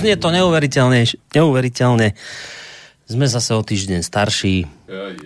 [0.00, 1.00] No už je to neuveriteľne,
[1.36, 2.16] neuveriteľne.
[3.04, 4.64] Sme zase o týždeň starší.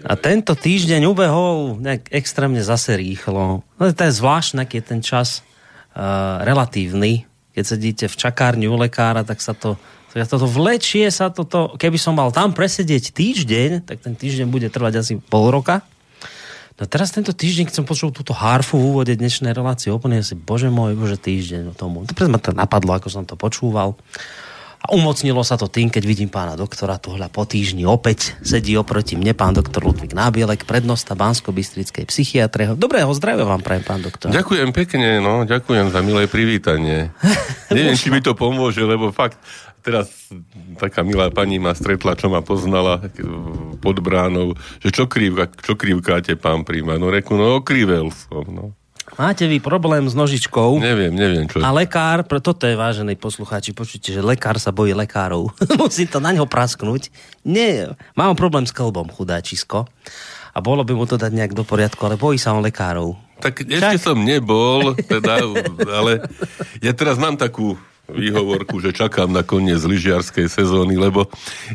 [0.03, 3.63] A tento týždeň ubehol nejak extrémne zase rýchlo.
[3.63, 5.47] No, to je zvláštne, aký je ten čas
[5.95, 7.23] uh, relatívny.
[7.55, 9.79] Keď sedíte v čakárni u lekára, tak sa to
[10.15, 14.71] tak toto vlečie sa toto, keby som mal tam presedieť týždeň, tak ten týždeň bude
[14.71, 15.83] trvať asi pol roka.
[16.79, 20.39] No teraz tento týždeň, keď som počul túto harfu v úvode dnešnej relácie, úplne si,
[20.39, 22.07] bože môj, bože týždeň o tomu.
[22.07, 23.99] To ma to napadlo, ako som to počúval.
[24.85, 29.17] A umocnilo sa to tým, keď vidím pána doktora tuhle po týždni opäť sedí oproti
[29.17, 32.77] mne pán doktor Ludvík Nábielek, prednosta Bansko-Bystrickej psychiatre.
[32.77, 34.29] Dobrého zdravia vám prajem, pán doktor.
[34.29, 37.09] Ďakujem pekne, no, ďakujem za milé privítanie.
[37.73, 39.41] Neviem, či mi to pomôže, lebo fakt
[39.81, 40.13] teraz
[40.77, 43.01] taká milá pani ma stretla, čo ma poznala
[43.81, 44.53] pod bránou,
[44.85, 47.01] že čo, krívka, čo krivkáte, pán príma?
[47.01, 48.77] No reku, no okrivel som, no.
[49.15, 50.83] Máte vy problém s nožičkou?
[50.83, 51.63] Neviem, neviem čo.
[51.63, 55.55] A lekár, toto je vážený poslucháči, počujte, že lekár sa bojí lekárov.
[55.81, 57.15] Musí to na ňo prasknúť.
[57.47, 59.87] Nie, mám problém s klbom, chudáčisko.
[60.55, 63.15] A bolo by mu to dať nejak do poriadku, ale bojí sa on lekárov.
[63.43, 64.03] Tak ešte Čak?
[64.03, 65.43] som nebol, teda,
[65.91, 66.23] ale
[66.79, 67.75] ja teraz mám takú
[68.09, 71.29] výhovorku, že čakám na koniec lyžiarskej sezóny, lebo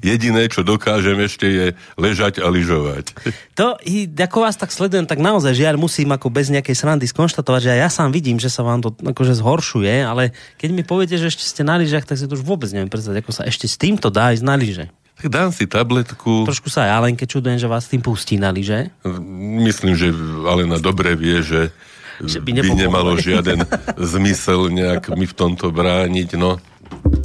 [0.06, 1.66] jediné, čo dokážem ešte je
[1.98, 3.18] ležať a lyžovať.
[3.58, 3.76] To,
[4.14, 7.90] ako vás tak sledujem, tak naozaj žiaľ musím ako bez nejakej srandy skonštatovať, že ja
[7.90, 11.62] sám vidím, že sa vám to akože zhoršuje, ale keď mi poviete, že ešte ste
[11.66, 14.30] na lyžach, tak si to už vôbec neviem predstaviť, ako sa ešte s týmto dá
[14.30, 14.86] ísť na lyže.
[15.20, 16.48] Tak dám si tabletku.
[16.48, 18.88] Trošku sa aj Alenke čudujem, že vás tým pustí na lyže.
[19.60, 20.16] Myslím, že
[20.48, 21.76] Alena dobre vie, že
[22.26, 23.64] že by, by nemalo žiaden
[23.96, 26.60] zmysel nejak mi v tomto brániť, no.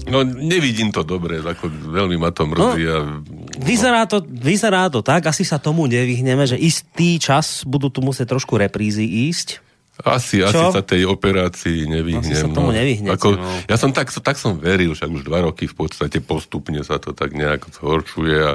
[0.05, 2.83] No, nevidím to dobre, ako veľmi ma to mrzí.
[2.85, 2.99] No, a...
[3.57, 8.37] vyzerá, to, vyzerá to tak, asi sa tomu nevyhneme, že istý čas budú tu musieť
[8.37, 9.65] trošku reprízy ísť.
[10.03, 10.51] Asi, Čo?
[10.51, 12.27] asi sa tej operácii nevyhnem.
[12.27, 13.15] Asi sa tomu no.
[13.15, 13.47] Ako, no.
[13.71, 17.15] Ja som tak, tak som veril, však už dva roky v podstate postupne sa to
[17.15, 18.53] tak nejak zhorčuje a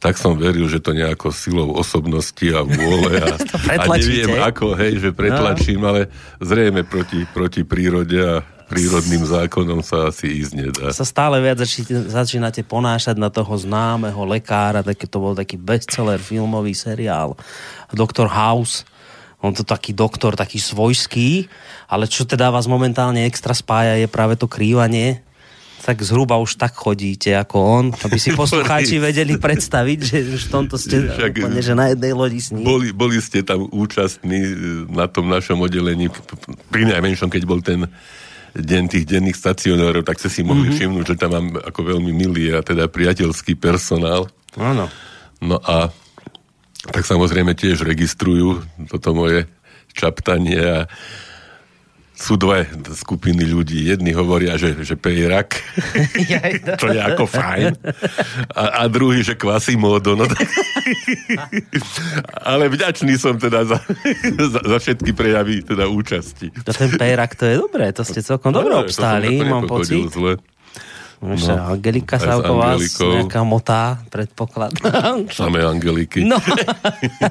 [0.00, 3.36] tak som veril, že to nejako silou osobnosti a vôle a,
[3.80, 5.92] a neviem ako, hej, že pretlačím, no.
[5.92, 6.00] ale
[6.40, 8.40] zrejme proti, proti prírode a
[8.70, 10.86] prírodným zákonom sa asi ísť nedá.
[10.96, 11.60] Sa stále viac
[12.08, 17.36] začínate, ponášať na toho známeho lekára, taký to bol taký bestseller filmový seriál
[17.92, 18.30] Dr.
[18.30, 18.88] House.
[19.40, 21.48] On to taký doktor, taký svojský,
[21.88, 25.24] ale čo teda vás momentálne extra spája je práve to krývanie
[25.80, 30.50] tak zhruba už tak chodíte ako on, aby si poslucháči vedeli predstaviť, že už v
[30.52, 32.68] tomto ste Však, úplne, že na jednej lodi s ním.
[32.68, 34.54] Boli, boli ste tam účastní e,
[34.92, 36.12] na tom našom oddelení,
[36.68, 37.88] pri najmenšom, keď bol ten
[38.54, 40.76] deň tých denných stacionárov, tak ste si mohli mm-hmm.
[40.76, 44.26] všimnúť, že tam mám ako veľmi milý a teda priateľský personál.
[44.58, 44.90] Áno.
[45.40, 45.88] No a
[46.90, 49.46] tak samozrejme tiež registrujú toto moje
[49.94, 50.78] čaptanie a
[52.20, 53.88] sú dve skupiny ľudí.
[53.88, 55.56] Jedni hovoria, že, že pejrak,
[56.80, 57.72] čo je ako fajn.
[58.52, 60.12] A, a druhý, že kvasimodo.
[60.20, 60.28] No
[62.52, 63.80] Ale vďačný som teda za,
[64.36, 66.52] za, za všetky prejavy teda účasti.
[66.60, 70.12] To ten pejrak, to je dobré, to ste celkom dobre obstáli, mám pocit.
[70.12, 70.36] Zle.
[71.20, 71.36] No,
[71.76, 75.28] Angelika sa okolo vás nejaká motá, predpokladám.
[75.36, 76.24] Samé Angeliky.
[76.24, 76.40] No.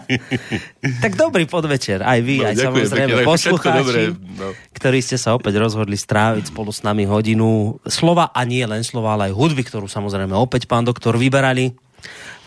[1.03, 2.05] tak dobrý podvečer.
[2.05, 4.53] Aj vy, no, aj ďakujem, samozrejme pekne, poslucháči, no.
[4.77, 9.17] ktorí ste sa opäť rozhodli stráviť spolu s nami hodinu slova a nie len slova,
[9.17, 11.73] ale aj hudby, ktorú samozrejme opäť pán doktor vyberali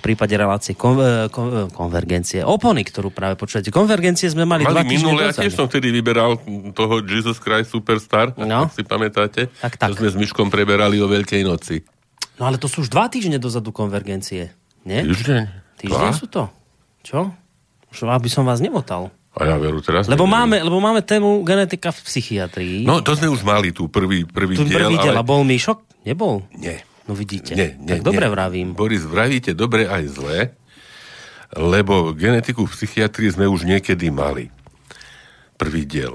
[0.03, 0.99] prípade relácie kon,
[1.31, 2.43] kon, konvergencie.
[2.43, 3.71] Opony, ktorú práve počujete.
[3.71, 6.43] Konvergencie sme mali, mali dva minulé, ja tiež som vtedy vyberal
[6.75, 8.67] toho Jesus Christ Superstar, no.
[8.67, 9.47] ak si pamätáte.
[9.63, 9.95] Tak, tak.
[9.95, 11.87] To sme s Myškom preberali o Veľkej noci.
[12.43, 14.51] No ale to sú už dva týždne dozadu konvergencie.
[14.83, 15.07] Nie?
[15.07, 15.43] Týždeň?
[15.79, 16.51] Týždeň sú to.
[17.07, 17.31] Čo?
[17.95, 19.15] Už aby som vás nemotal.
[19.33, 20.13] A ja veru teraz.
[20.13, 22.85] Lebo máme, lebo máme tému genetika v psychiatrii.
[22.85, 24.93] No, to sme už mali tu prvý, prvý tu diel.
[24.93, 25.25] Prvý diel, ale...
[25.25, 26.05] a bol Myšok?
[26.05, 26.45] Nebol?
[26.53, 26.85] Nie.
[27.07, 27.59] No vidíte.
[27.59, 28.33] Nie, nie, tak dobre nie.
[28.33, 28.69] vravím.
[28.79, 30.39] Boris, vravíte dobre aj zle,
[31.53, 34.55] lebo genetiku v psychiatrii sme už niekedy mali.
[35.59, 36.15] Prvý diel.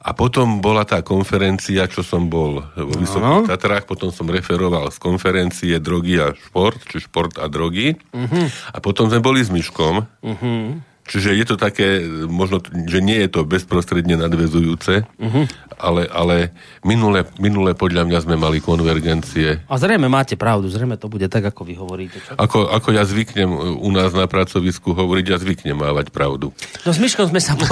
[0.00, 3.44] A potom bola tá konferencia, čo som bol vo Vysokých no.
[3.44, 8.00] Tatrách, potom som referoval z konferencie drogy a šport, či šport a drogy.
[8.16, 8.48] Uh-huh.
[8.72, 10.08] A potom sme boli s Myškom.
[10.24, 10.80] Uh-huh.
[11.10, 15.44] Čiže je to také, možno, že nie je to bezprostredne nadvezujúce, uh-huh.
[15.74, 16.54] ale, ale
[16.86, 19.66] minule, minule podľa mňa sme mali konvergencie.
[19.66, 22.22] A zrejme máte pravdu, zrejme to bude tak, ako vy hovoríte.
[22.22, 22.38] Čo?
[22.38, 23.50] Ako, ako ja zvyknem
[23.82, 26.54] u nás na pracovisku hovoriť, ja zvyknem mávať pravdu.
[26.86, 27.66] No s Myškom sme sa po,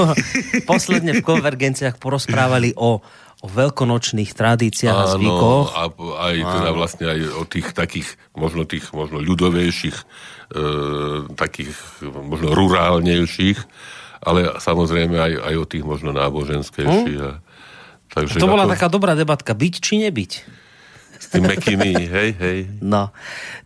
[0.67, 2.99] posledne v konvergenciách porozprávali o
[3.39, 5.69] o veľkonočných tradíciách Áno, a zvykoch.
[5.71, 5.83] a
[6.27, 9.95] aj teda vlastne aj o tých takých, možno tých možno ľudovejších
[11.37, 11.77] takých
[12.09, 13.59] možno rurálnejších,
[14.25, 17.21] ale samozrejme aj, aj o tých možno náboženskejších.
[17.21, 17.31] A,
[18.09, 18.73] takže to bola ako...
[18.75, 20.33] taká dobrá debatka, byť či nebyť?
[21.19, 22.59] S tým mekými, hej, hej.
[22.81, 23.11] No,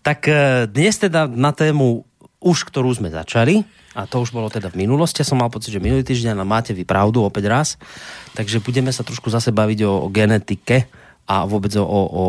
[0.01, 2.03] tak e, dnes teda na tému
[2.43, 3.63] už, ktorú sme začali,
[3.93, 6.73] a to už bolo teda v minulosti, ja som mal pocit, že minulý týždeň, máte
[6.73, 7.69] vy pravdu opäť raz,
[8.33, 10.89] takže budeme sa trošku zase baviť o, o genetike
[11.33, 12.25] a vôbec o, o,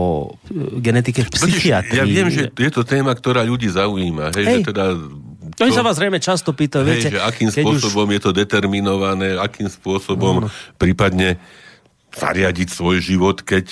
[0.80, 2.00] genetike v psychiatrii.
[2.00, 4.32] Ja viem, že je to téma, ktorá ľudí zaujíma.
[4.32, 4.60] Hej, hej.
[4.64, 4.86] Že teda
[5.60, 5.60] to...
[5.68, 7.12] Oni sa vás zrejme často pýtajú, viete.
[7.12, 8.14] Že akým spôsobom už...
[8.16, 10.50] je to determinované, akým spôsobom no.
[10.80, 11.36] prípadne
[12.16, 13.68] zariadiť svoj život, keď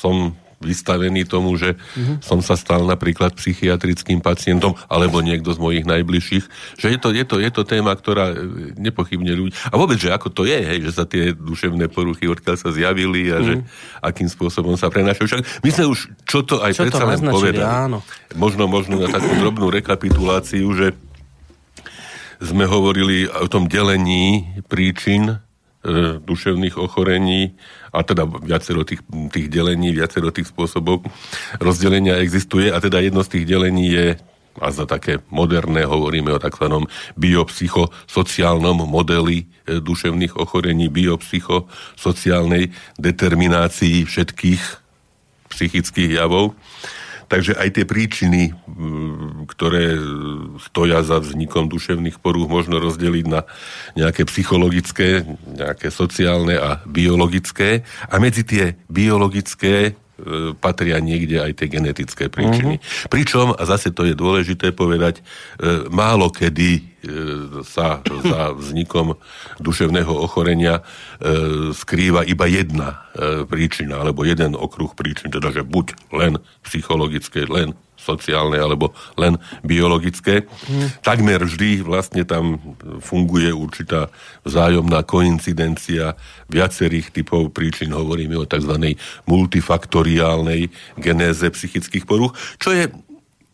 [0.00, 2.16] som vystavený tomu, že uh-huh.
[2.24, 6.44] som sa stal napríklad psychiatrickým pacientom alebo niekto z mojich najbližších.
[6.80, 8.36] Že je to, je to, je to téma, ktorá e,
[8.80, 9.52] nepochybne ľudí...
[9.68, 13.28] A vôbec, že ako to je, hej, že sa tie duševné poruchy odkiaľ sa zjavili
[13.28, 13.46] a uh-huh.
[13.46, 13.64] že mhm.
[14.00, 15.26] akým spôsobom sa prenášajú.
[15.28, 17.64] Však my sme už čo to aj čo predsa to len povedali.
[17.64, 17.98] Áno.
[18.32, 20.96] Možno, možno na takú drobnú rekapituláciu, že
[22.40, 25.40] sme hovorili o tom delení príčin
[26.22, 27.54] duševných ochorení
[27.94, 29.00] a teda viacero tých,
[29.30, 31.06] tých delení, viacero tých spôsobov
[31.62, 34.06] rozdelenia existuje a teda jedno z tých delení je
[34.56, 36.64] a za také moderné hovoríme o tzv.
[37.16, 44.62] biopsychosociálnom modeli e, duševných ochorení, biopsychosociálnej determinácii všetkých
[45.52, 46.56] psychických javov.
[47.26, 48.54] Takže aj tie príčiny,
[49.50, 49.98] ktoré
[50.62, 53.42] stoja za vznikom duševných porúch, možno rozdeliť na
[53.98, 57.82] nejaké psychologické, nejaké sociálne a biologické.
[58.06, 59.98] A medzi tie biologické
[60.60, 62.80] patria niekde aj tie genetické príčiny.
[62.80, 63.08] Uh-huh.
[63.12, 65.22] Pričom, a zase to je dôležité povedať, e,
[65.92, 69.14] málo kedy E, sa za vznikom
[69.62, 70.82] duševného ochorenia e,
[71.72, 77.78] skrýva iba jedna e, príčina, alebo jeden okruh príčin, teda že buď len psychologické, len
[78.06, 79.34] sociálne alebo len
[79.66, 80.46] biologické.
[81.02, 82.62] Takmer vždy vlastne tam
[83.02, 84.06] funguje určitá
[84.46, 86.14] vzájomná koincidencia
[86.46, 87.90] viacerých typov príčin.
[87.90, 88.94] Hovoríme o tzv.
[89.26, 92.86] multifaktoriálnej genéze psychických poruch, čo je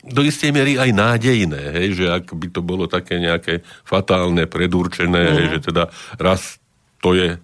[0.02, 5.22] do istej miery aj nádejné, hej, že ak by to bolo také nejaké fatálne, predurčené,
[5.30, 5.34] mm.
[5.38, 5.84] hej, že teda
[6.18, 6.58] raz
[6.98, 7.38] to je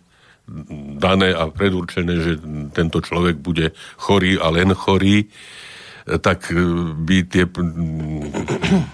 [0.99, 2.33] dané a predurčené, že
[2.73, 5.29] tento človek bude chorý a len chorý,
[6.17, 6.57] tak e,
[6.97, 7.45] by tie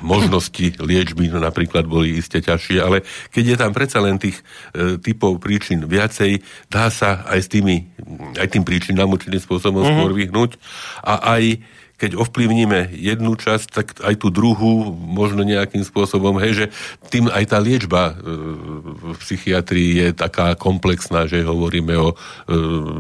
[0.03, 4.43] možnosti liečby napríklad boli iste ťažšie, ale keď je tam predsa len tých
[4.75, 7.87] e, typov príčin viacej, dá sa aj s tými,
[8.35, 9.99] aj tým príčinám určitým spôsobom mm-hmm.
[10.03, 10.51] skôr vyhnúť
[11.07, 11.63] a aj
[12.05, 16.67] keď ovplyvníme jednu časť, tak aj tú druhú možno nejakým spôsobom, hej, že
[17.09, 18.15] tým aj tá liečba e,
[18.93, 22.17] v psychiatrii je taká komplexná, že hovoríme o e,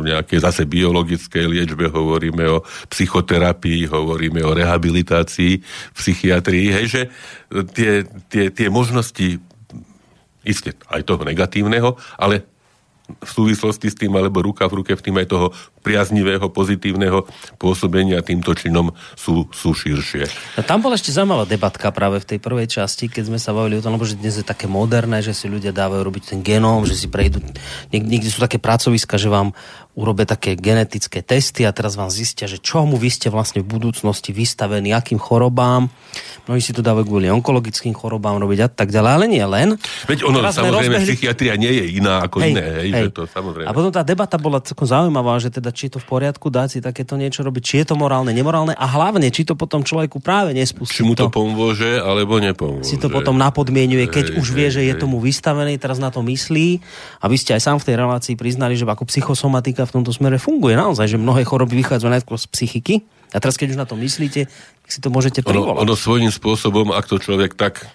[0.09, 5.61] nejakej zase biologickej liečbe, hovoríme o psychoterapii, hovoríme o rehabilitácii
[5.93, 7.03] v psychiatrii, hej, že
[7.77, 9.37] tie, tie, tie možnosti
[10.49, 12.54] isté aj toho negatívneho, ale
[13.05, 15.47] v súvislosti s tým, alebo ruka v ruke v tým aj toho
[15.85, 17.29] priaznivého, pozitívneho
[17.61, 20.25] pôsobenia týmto činom sú, sú širšie.
[20.57, 23.77] A tam bola ešte zaujímavá debatka práve v tej prvej časti, keď sme sa bavili
[23.77, 26.89] o tom, lebo že dnes je také moderné, že si ľudia dávajú robiť ten genóm,
[26.89, 27.45] že si prejdú,
[27.93, 29.53] niek- niekde sú také pracoviska, že vám
[29.95, 34.35] urobia také genetické testy a teraz vám zistia, že čomu vy ste vlastne v budúcnosti
[34.35, 35.87] vystavení, akým chorobám.
[36.45, 39.69] Mnohí si to dávajú kvôli onkologickým chorobám robiť a tak ďalej, ale nie len.
[40.11, 41.07] Veď ono, samozrejme, rozbehli...
[41.15, 42.67] psychiatria nie je iná ako hej, iné.
[42.67, 43.05] Hej, hej.
[43.09, 43.67] Že to, samozrejme.
[43.71, 46.69] A potom tá debata bola celkom zaujímavá, že teda či je to v poriadku dať
[46.75, 50.19] si takéto niečo robiť, či je to morálne, nemorálne a hlavne, či to potom človeku
[50.19, 51.01] práve nespustí.
[51.01, 52.91] Či mu to, to pomôže, alebo nepomôže.
[52.91, 56.11] Si to potom napodmienuje, keď hej, už vie, hej, že je tomu vystavený, teraz na
[56.11, 56.83] to myslí.
[57.23, 60.37] A vy ste aj sám v tej relácii priznali, že ako psychosomatika v tomto smere
[60.37, 62.95] funguje naozaj, že mnohé choroby vychádzajú najskôr z psychiky.
[63.35, 65.75] A teraz, keď už na to myslíte, tak si to môžete privolať.
[65.75, 67.91] Ono, ono svojím spôsobom, ak to človek tak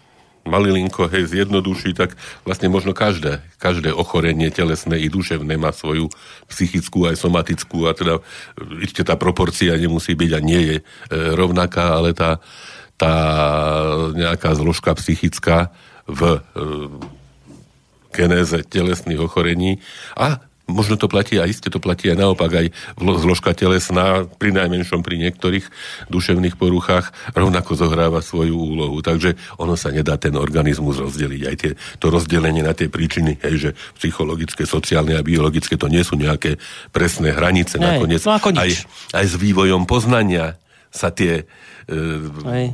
[0.48, 2.18] malilinko, hej, zjednoduší, tak
[2.48, 6.10] vlastne možno každé, každé ochorenie telesné i duševné má svoju
[6.50, 8.24] psychickú aj somatickú a teda
[8.82, 10.84] ešte tá proporcia nemusí byť a nie je e,
[11.38, 12.42] rovnaká, ale tá,
[12.98, 13.14] tá
[14.18, 15.70] nejaká zložka psychická
[16.10, 16.60] v e,
[18.10, 19.78] genéze telesných ochorení
[20.18, 25.02] a možno to platí a iste to platí aj naopak aj zložka telesná, pri najmenšom
[25.02, 25.66] pri niektorých
[26.08, 29.02] duševných poruchách rovnako zohráva svoju úlohu.
[29.02, 31.42] Takže ono sa nedá ten organizmus rozdeliť.
[31.50, 36.06] Aj tie, to rozdelenie na tie príčiny, hej, že psychologické, sociálne a biologické, to nie
[36.06, 36.62] sú nejaké
[36.94, 37.82] presné hranice.
[37.82, 38.72] Nej, nakoniec no ako aj,
[39.18, 40.56] aj s vývojom poznania
[40.90, 41.46] sa tie
[41.90, 42.66] Hej.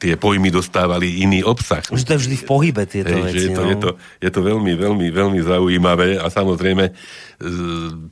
[0.00, 1.84] tie pojmy dostávali iný obsah.
[1.92, 3.44] Už to je vždy v pohybe tieto Hej, veci.
[3.44, 3.68] Je to, no.
[3.68, 3.90] je, to,
[4.24, 6.96] je to veľmi, veľmi, veľmi zaujímavé a samozrejme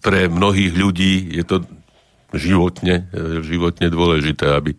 [0.05, 1.57] pre mnohých ľudí je to
[2.37, 3.11] životne,
[3.43, 4.77] životne dôležité, aby,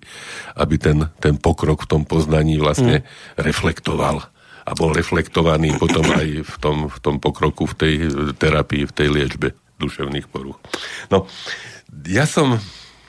[0.55, 3.43] aby ten, ten pokrok v tom poznaní vlastne mm.
[3.43, 4.24] reflektoval
[4.62, 7.93] a bol reflektovaný potom aj v tom, v tom pokroku, v tej
[8.38, 9.48] terapii, v tej liečbe
[9.81, 10.62] duševných poruch.
[11.10, 11.25] No,
[12.05, 12.62] ja som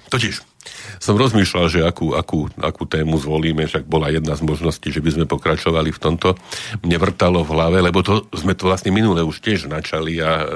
[0.08, 0.51] totiž
[1.02, 5.10] som rozmýšľal, že akú, akú, akú tému zvolíme, však bola jedna z možností, že by
[5.10, 6.38] sme pokračovali v tomto.
[6.86, 10.46] Mne vrtalo v hlave, lebo to sme to vlastne minule už tiež načali a e,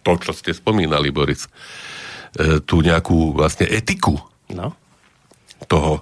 [0.00, 4.16] to, čo ste spomínali, Boris, e, tú nejakú vlastne etiku
[4.56, 4.72] no.
[5.68, 6.00] toho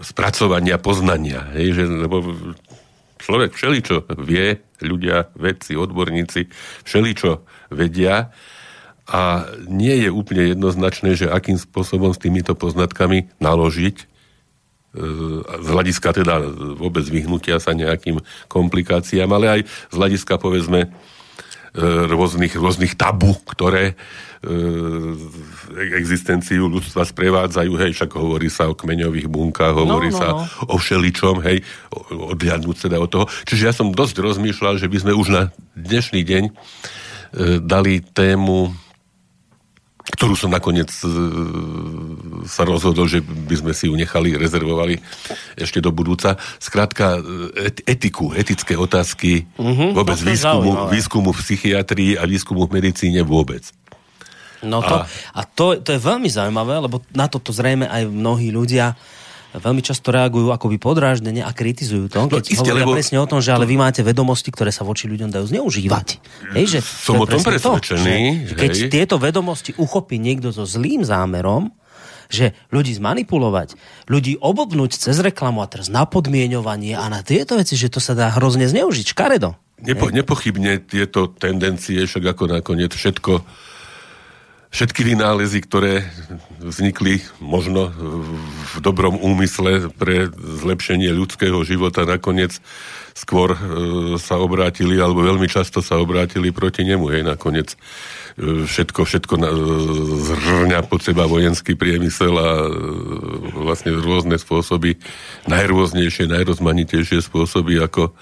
[0.00, 1.52] spracovania, poznania.
[1.52, 2.24] Hej, že, lebo
[3.20, 6.48] človek všeličo vie, ľudia, vedci, odborníci,
[6.88, 7.44] všeličo
[7.76, 8.32] vedia,
[9.10, 14.04] a nie je úplne jednoznačné, že akým spôsobom s týmito poznatkami naložiť e,
[15.42, 16.38] z hľadiska teda
[16.78, 20.88] vôbec vyhnutia sa nejakým komplikáciám, ale aj z hľadiska povedzme e,
[22.06, 24.54] rôznych, rôznych tabu, ktoré e,
[25.98, 30.46] existenciu ľudstva sprevádzajú, hej, však hovorí sa o kmeňových bunkách, hovorí no, no, sa no.
[30.70, 31.66] o všeličom, hej,
[32.14, 33.26] odhľadnúť teda od toho.
[33.42, 35.42] Čiže ja som dosť rozmýšľal, že by sme už na
[35.74, 36.44] dnešný deň
[37.62, 38.74] dali tému
[40.20, 41.08] ktorú som nakoniec e,
[42.44, 45.00] sa rozhodol, že by sme si ju nechali, rezervovali
[45.56, 46.36] ešte do budúca.
[46.60, 47.16] Skrátka,
[47.56, 53.64] e, etiku, etické otázky, uh-huh, vôbec výskumu, výskumu v psychiatrii a výskumu v medicíne vôbec.
[54.60, 58.52] No to, a, a to, to je veľmi zaujímavé, lebo na toto zrejme aj mnohí
[58.52, 58.92] ľudia
[59.58, 62.94] veľmi často reagujú akoby podráždene a kritizujú to, no, keď no, isté, hovoria lebo...
[62.94, 66.08] presne o tom, že ale vy máte vedomosti, ktoré sa voči ľuďom dajú zneužívať.
[66.54, 68.18] Hej, že Som o tom presvedčený.
[68.46, 71.74] To, že, keď tieto vedomosti uchopí niekto so zlým zámerom,
[72.30, 73.74] že ľudí zmanipulovať,
[74.06, 78.14] ľudí obobnúť cez reklamu a teraz na podmienovanie a na tieto veci, že to sa
[78.14, 79.10] dá hrozne zneužiť.
[79.10, 79.58] Škaredo.
[79.82, 83.42] Nepo, nepochybne tieto tendencie, však ako nakoniec všetko
[84.70, 86.06] všetky vynálezy, ktoré
[86.62, 87.90] vznikli možno
[88.70, 92.54] v dobrom úmysle pre zlepšenie ľudského života, nakoniec
[93.10, 93.58] skôr e,
[94.16, 97.10] sa obrátili, alebo veľmi často sa obrátili proti nemu.
[97.10, 99.42] Hej, nakoniec e, všetko, všetko e,
[100.30, 102.50] zhrňa pod seba vojenský priemysel a
[103.58, 104.96] vlastne rôzne spôsoby,
[105.50, 108.14] najrôznejšie, najrozmanitejšie spôsoby, ako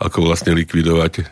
[0.00, 1.22] ako vlastne likvidovať e,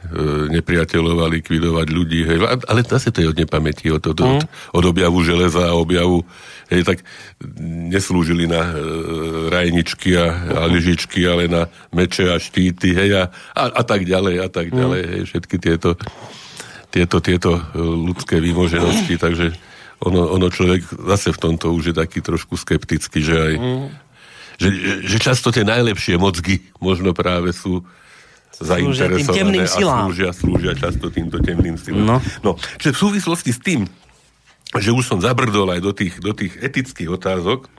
[0.52, 2.20] nepriateľov a likvidovať ľudí.
[2.28, 2.36] Hej.
[2.68, 4.44] Ale zase to je od nepamäti, od, od, od,
[4.76, 6.20] od objavu železa a objavu
[6.68, 7.00] hej, tak
[7.88, 8.72] neslúžili na e,
[9.48, 14.44] rajničky a, a lyžičky, ale na meče a štíty hej, a, a, a tak ďalej
[14.44, 15.02] a tak ďalej.
[15.16, 15.96] Hej, všetky tieto,
[16.92, 19.56] tieto, tieto e, ľudské výmoženosti, takže
[20.04, 23.54] ono, ono človek zase v tomto už je taký trošku skeptický, že aj
[24.58, 24.68] že,
[25.06, 27.86] že často tie najlepšie mozgy možno práve sú
[28.58, 32.04] zainteresované a slúžia, slúžia často týmto temným silám.
[32.04, 32.16] No.
[32.42, 32.52] no.
[32.78, 33.86] Čiže v súvislosti s tým,
[34.76, 37.70] že už som zabrdol aj do tých, do tých etických otázok,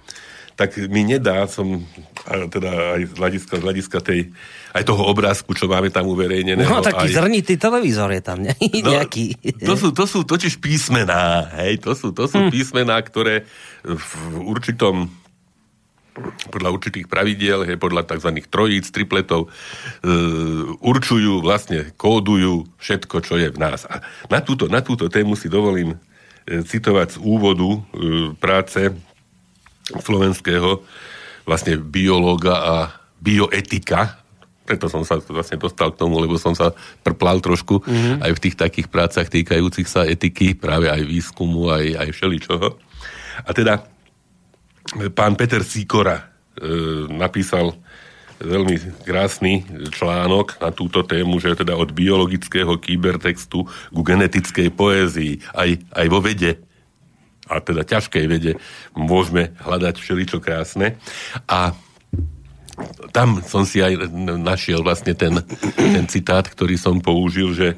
[0.59, 1.87] tak mi nedá, som
[2.27, 4.19] teda aj z hľadiska, z hľadiska tej,
[4.75, 6.67] aj toho obrázku, čo máme tam uverejnené.
[6.67, 7.15] No, taký aj...
[7.15, 8.51] zrnitý televízor je tam, ne?
[8.59, 9.39] No, nejaký.
[9.63, 12.51] To sú, to sú totiž písmená, hej, to sú, to sú hm.
[12.51, 13.47] písmená, ktoré
[13.87, 14.11] v
[14.43, 15.07] určitom
[16.49, 18.29] podľa určitých pravidiel, je podľa tzv.
[18.47, 20.07] trojíc, tripletov, e,
[20.79, 23.85] určujú, vlastne kódujú všetko, čo je v nás.
[23.87, 25.97] A na túto, na túto tému si dovolím e,
[26.63, 27.79] citovať z úvodu e,
[28.37, 28.93] práce
[29.89, 30.85] slovenského
[31.47, 32.75] vlastne biológa a
[33.17, 34.21] bioetika,
[34.69, 36.69] preto som sa vlastne dostal k tomu, lebo som sa
[37.01, 38.21] prplal trošku mm-hmm.
[38.21, 42.77] aj v tých takých prácach týkajúcich sa etiky, práve aj výskumu, aj, aj všeličoho.
[43.41, 43.81] A teda
[45.13, 46.23] pán Peter Sikora e,
[47.09, 47.77] napísal
[48.39, 55.83] veľmi krásny článok na túto tému, že teda od biologického kybertextu ku genetickej poézii aj,
[55.91, 56.63] aj vo vede
[57.49, 58.51] a teda ťažkej vede
[58.93, 61.01] môžeme hľadať všeličo krásne.
[61.49, 61.73] A
[63.11, 64.07] tam som si aj
[64.39, 65.41] našiel vlastne ten,
[65.75, 67.75] ten citát, ktorý som použil, že,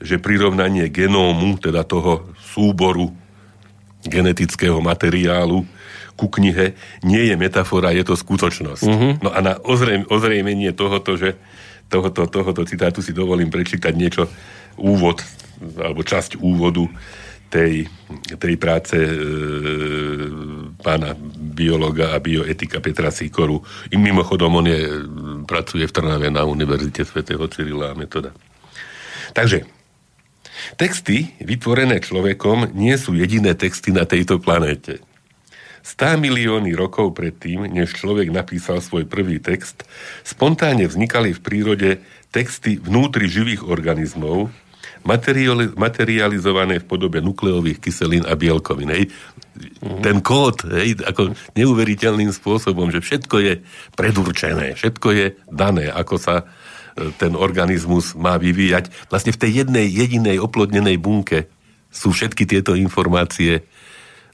[0.00, 3.12] že prirovnanie genómu, teda toho súboru
[4.06, 5.66] genetického materiálu,
[6.18, 6.74] ku knihe
[7.06, 8.82] nie je metafora, je to skutočnosť.
[8.82, 9.12] Uh-huh.
[9.22, 11.38] No a na ozrejm, ozrejmenie tohoto, že
[11.86, 14.26] tohoto, tohoto citátu si dovolím prečítať niečo,
[14.74, 15.22] úvod,
[15.78, 16.86] alebo časť úvodu
[17.48, 17.88] tej,
[18.36, 19.12] tej práce e,
[20.78, 23.64] pána biologa a bioetika Petra Sikoru.
[23.90, 24.80] I mimochodom, on je,
[25.48, 28.36] pracuje v Trnave na Univerzite svätého Cyrila a Metoda.
[29.32, 29.64] Takže,
[30.76, 35.00] texty vytvorené človekom nie sú jediné texty na tejto planéte.
[35.88, 39.88] Stá milióny rokov predtým, než človek napísal svoj prvý text,
[40.20, 41.90] spontánne vznikali v prírode
[42.28, 44.52] texty vnútri živých organizmov,
[45.80, 48.92] materializované v podobe nukleových kyselín a bielkovín.
[48.92, 49.08] Hej.
[49.80, 50.04] Mm.
[50.04, 53.54] Ten kód, hej, ako neuveriteľným spôsobom, že všetko je
[53.96, 58.92] predurčené, všetko je dané, ako sa e, ten organizmus má vyvíjať.
[59.08, 61.48] Vlastne v tej jednej jedinej oplodnenej bunke
[61.88, 63.64] sú všetky tieto informácie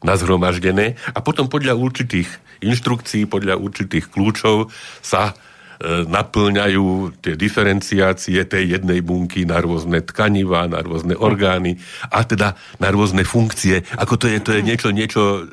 [0.04, 2.28] nazhromaždené a potom podľa určitých
[2.61, 4.68] inštrukcií, podľa určitých kľúčov
[5.00, 11.80] sa e, naplňajú tie diferenciácie tej jednej bunky na rôzne tkanivá, na rôzne orgány
[12.12, 13.82] a teda na rôzne funkcie.
[13.96, 15.49] Ako to je, to je niečo, niečo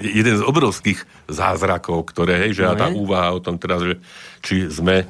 [0.00, 3.94] jeden z obrovských zázrakov, ktoré, hej, že no, a tá úvaha o tom teraz, že
[4.44, 5.08] či sme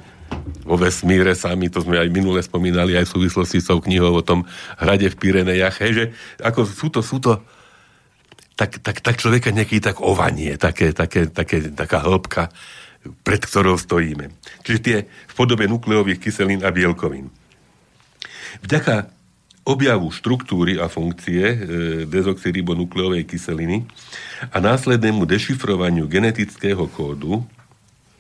[0.67, 4.27] vo vesmíre sami, to sme aj minule spomínali, aj v súvislosti s tou knihou o
[4.27, 4.43] tom
[4.79, 6.05] hrade v Pirenejach, hej, že
[6.43, 7.39] ako sú to, sú to
[8.57, 12.49] tak, tak, tak človeka nejaký tak ovanie, také, také, také, taká hĺbka,
[13.23, 14.33] pred ktorou stojíme.
[14.65, 17.29] Čiže tie v podobe nukleových kyselín a bielkovín.
[18.65, 19.13] Vďaka
[19.67, 21.57] objavu štruktúry a funkcie e,
[22.09, 23.85] dezoxyribonukleovej kyseliny
[24.49, 27.43] a následnému dešifrovaniu genetického kódu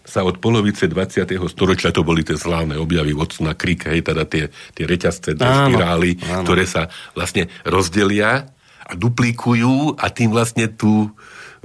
[0.06, 1.34] sa od polovice 20.
[1.50, 5.74] storočia, to boli tie slávne objavy Watsona Crick, hej, teda tie, tie reťazce, tie áno,
[5.74, 6.46] špirály, áno.
[6.46, 6.86] ktoré sa
[7.18, 8.46] vlastne rozdelia
[8.86, 11.10] a duplikujú a tým vlastne tu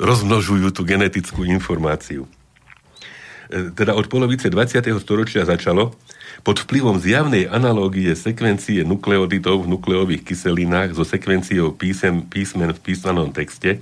[0.01, 2.25] rozmnožujú tú genetickú informáciu.
[3.53, 4.81] E, teda od polovice 20.
[4.97, 5.93] storočia začalo
[6.41, 13.29] pod vplyvom zjavnej analógie sekvencie nukleoditov v nukleových kyselinách so sekvenciou písem, písmen v písanom
[13.29, 13.77] texte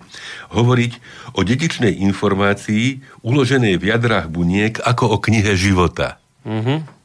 [0.51, 0.91] hovoriť
[1.39, 6.19] o dedičnej informácii uloženej v jadrách buniek ako o knihe života.
[6.43, 6.98] Mm-hmm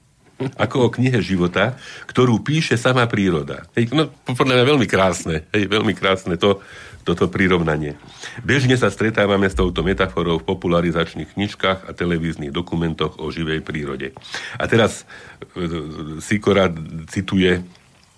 [0.59, 1.79] ako o knihe života,
[2.11, 3.67] ktorú píše sama príroda.
[3.79, 6.59] Hej, no, podľa mňa veľmi krásne, hej, veľmi krásne to,
[7.05, 8.01] toto prirovnanie.
[8.43, 14.17] Bežne sa stretávame s touto metaforou v popularizačných knižkách a televíznych dokumentoch o živej prírode.
[14.57, 15.05] A teraz
[15.55, 15.69] e,
[16.25, 16.73] Sikora
[17.13, 17.61] cituje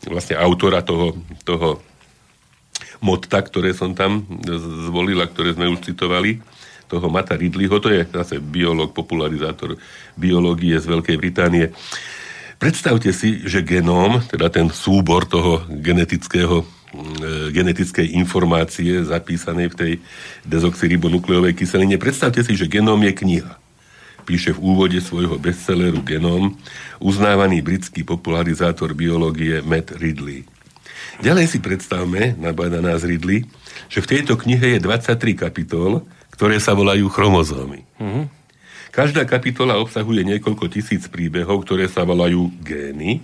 [0.06, 1.82] vlastne autora toho, toho
[3.02, 4.24] motta, ktoré som tam
[4.86, 6.38] zvolila, ktoré sme už citovali,
[6.86, 9.78] toho Mata Ridleyho, to je zase biológ, popularizátor
[10.14, 11.74] biológie z Veľkej Británie.
[12.56, 16.64] Predstavte si, že genóm, teda ten súbor toho genetického
[16.96, 19.92] E, genetickej informácie zapísanej v tej
[20.48, 22.00] dezoxyribonukleovej kyseline.
[22.00, 23.52] Predstavte si, že genóm je kniha.
[24.26, 26.56] Píše v úvode svojho bestselleru Genom
[26.98, 30.42] uznávaný britský popularizátor biológie Matt Ridley.
[31.22, 33.46] Ďalej si predstavme, nabáda nás Ridley,
[33.86, 36.02] že v tejto knihe je 23 kapitol,
[36.36, 37.82] ktoré sa volajú chromozómy.
[37.98, 38.24] Mm-hmm.
[38.92, 43.20] Každá kapitola obsahuje niekoľko tisíc príbehov, ktoré sa volajú gény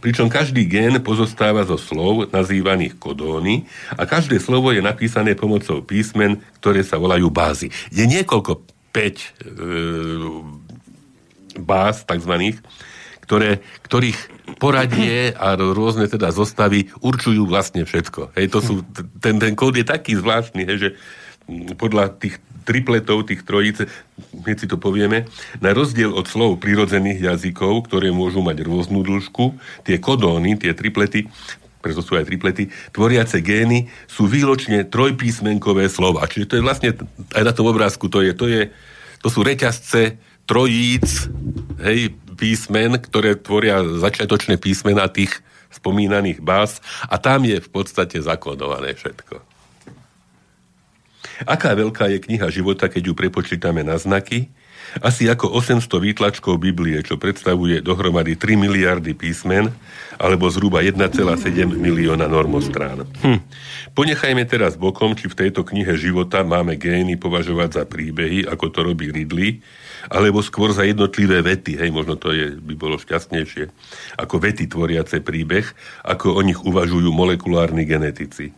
[0.00, 6.40] pričom každý gén pozostáva zo slov nazývaných kodóny a každé slovo je napísané pomocou písmen,
[6.58, 7.68] ktoré sa volajú bázy.
[7.92, 9.28] Je niekoľko 5 e,
[11.60, 12.64] báz takzvaných,
[13.28, 14.18] ktoré, ktorých
[14.58, 18.34] poradie a rôzne teda zostavy určujú vlastne všetko.
[18.34, 18.74] Hej, to sú,
[19.22, 20.90] ten, ten kód je taký zvláštny, hej, že
[21.76, 23.82] podľa tých tripletov, tých trojíc,
[24.30, 25.26] hneď si to povieme,
[25.58, 31.26] na rozdiel od slov prírodzených jazykov, ktoré môžu mať rôznu dĺžku, tie kodóny, tie triplety,
[31.80, 36.28] preto sú aj triplety, tvoriace gény sú výločne trojpísmenkové slova.
[36.28, 36.90] Čiže to je vlastne,
[37.32, 38.68] aj na tom obrázku, to je, to je,
[39.24, 41.26] to sú reťazce trojíc,
[41.80, 45.40] hej, písmen, ktoré tvoria začiatočné písmena tých
[45.72, 49.49] spomínaných bás a tam je v podstate zakodované všetko.
[51.48, 54.52] Aká veľká je kniha života, keď ju prepočítame na znaky?
[54.98, 59.70] Asi ako 800 výtlačkov Biblie, čo predstavuje dohromady 3 miliardy písmen,
[60.18, 61.06] alebo zhruba 1,7
[61.78, 63.06] milióna normostrán.
[63.22, 63.38] Hm.
[63.94, 68.80] Ponechajme teraz bokom, či v tejto knihe života máme gény považovať za príbehy, ako to
[68.82, 69.62] robí Ridley,
[70.10, 73.70] alebo skôr za jednotlivé vety, hej, možno to je, by bolo šťastnejšie,
[74.18, 75.70] ako vety tvoriace príbeh,
[76.02, 78.50] ako o nich uvažujú molekulárni genetici.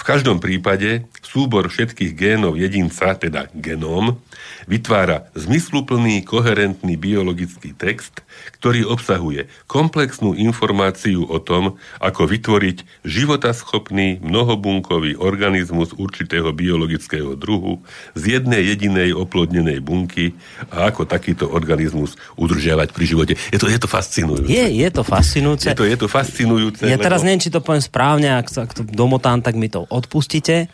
[0.00, 4.16] V každom prípade súbor všetkých génov jedinca, teda genóm,
[4.64, 8.24] vytvára zmysluplný, koherentný biologický text,
[8.56, 17.84] ktorý obsahuje komplexnú informáciu o tom, ako vytvoriť životaschopný mnohobunkový organizmus určitého biologického druhu
[18.16, 20.32] z jednej jedinej oplodnenej bunky
[20.72, 23.32] a ako takýto organizmus udržiavať pri živote.
[23.52, 24.48] Je to, je to fascinujúce.
[24.48, 25.66] Je, je to fascinujúce.
[25.68, 26.88] Je to, je to fascinujúce.
[26.88, 27.04] Ja lebo...
[27.04, 30.70] teraz neviem, či to poviem správne, ak, ak to domotám, tak mi to odpustite.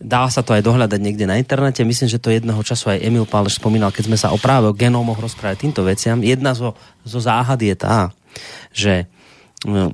[0.00, 1.84] Dá sa to aj dohľadať niekde na internete.
[1.84, 4.76] Myslím, že to jedného času aj Emil Páleš spomínal, keď sme sa o práve o
[4.76, 6.20] genómoch rozprávali týmto veciam.
[6.24, 6.72] Jedna zo,
[7.04, 8.08] zo záhad je tá,
[8.72, 9.08] že,
[9.68, 9.92] no,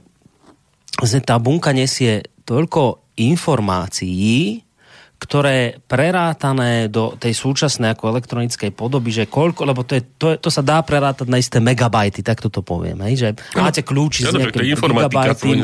[1.27, 4.66] tá bunka nesie toľko informácií,
[5.17, 10.37] ktoré prerátané do tej súčasnej ako elektronickej podoby, že koľko, lebo to, je, to, je,
[10.37, 14.29] to sa dá prerátať na isté megabajty, tak to poviem, hej, že no, máte kľúči
[14.29, 15.57] s nejakými gigabajtmi,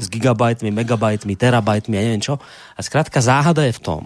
[0.00, 2.40] s gigabajtmi, megabajtmi, terabajtmi a neviem čo.
[2.72, 4.02] A skrátka záhada je v tom,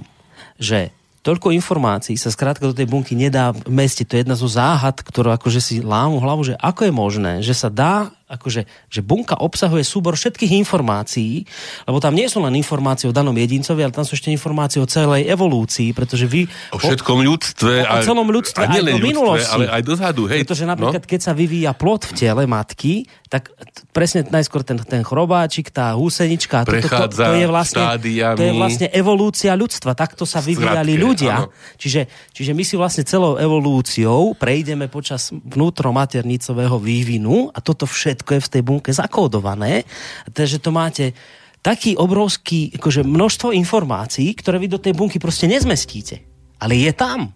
[0.59, 0.91] že
[1.23, 4.05] toľko informácií sa skrátka do tej bunky nedá vmestiť.
[4.09, 7.55] To je jedna zo záhad, ktorú akože si lámu hlavu, že ako je možné, že
[7.55, 11.43] sa dá akože, že bunka obsahuje súbor všetkých informácií,
[11.85, 14.87] lebo tam nie sú len informácie o danom jedincovi, ale tam sú ešte informácie o
[14.87, 16.47] celej evolúcii, pretože vy...
[16.71, 17.91] O všetkom ľudstve.
[17.91, 19.51] O, o celom ľudstve, a, aj o minulosti.
[19.51, 20.47] Ale aj dozadu, hej.
[20.47, 21.11] Pretože napríklad, no?
[21.11, 23.55] keď sa vyvíja plod v tele matky, tak
[23.95, 27.87] presne najskôr ten, ten chrobáčik, tá húsenička, to, to, to, to, je vlastne,
[28.35, 29.95] to je vlastne evolúcia ľudstva.
[29.95, 31.35] Takto sa vyvíjali Skratke, ľudia.
[31.79, 38.41] Čiže, čiže my si vlastne celou evolúciou prejdeme počas vnútromaternicového vývinu a toto všetko je
[38.43, 39.87] v tej bunke zakódované.
[40.35, 41.15] Takže to máte
[41.63, 46.27] taký obrovský, akože množstvo informácií, ktoré vy do tej bunky proste nezmestíte.
[46.59, 47.31] Ale je tam.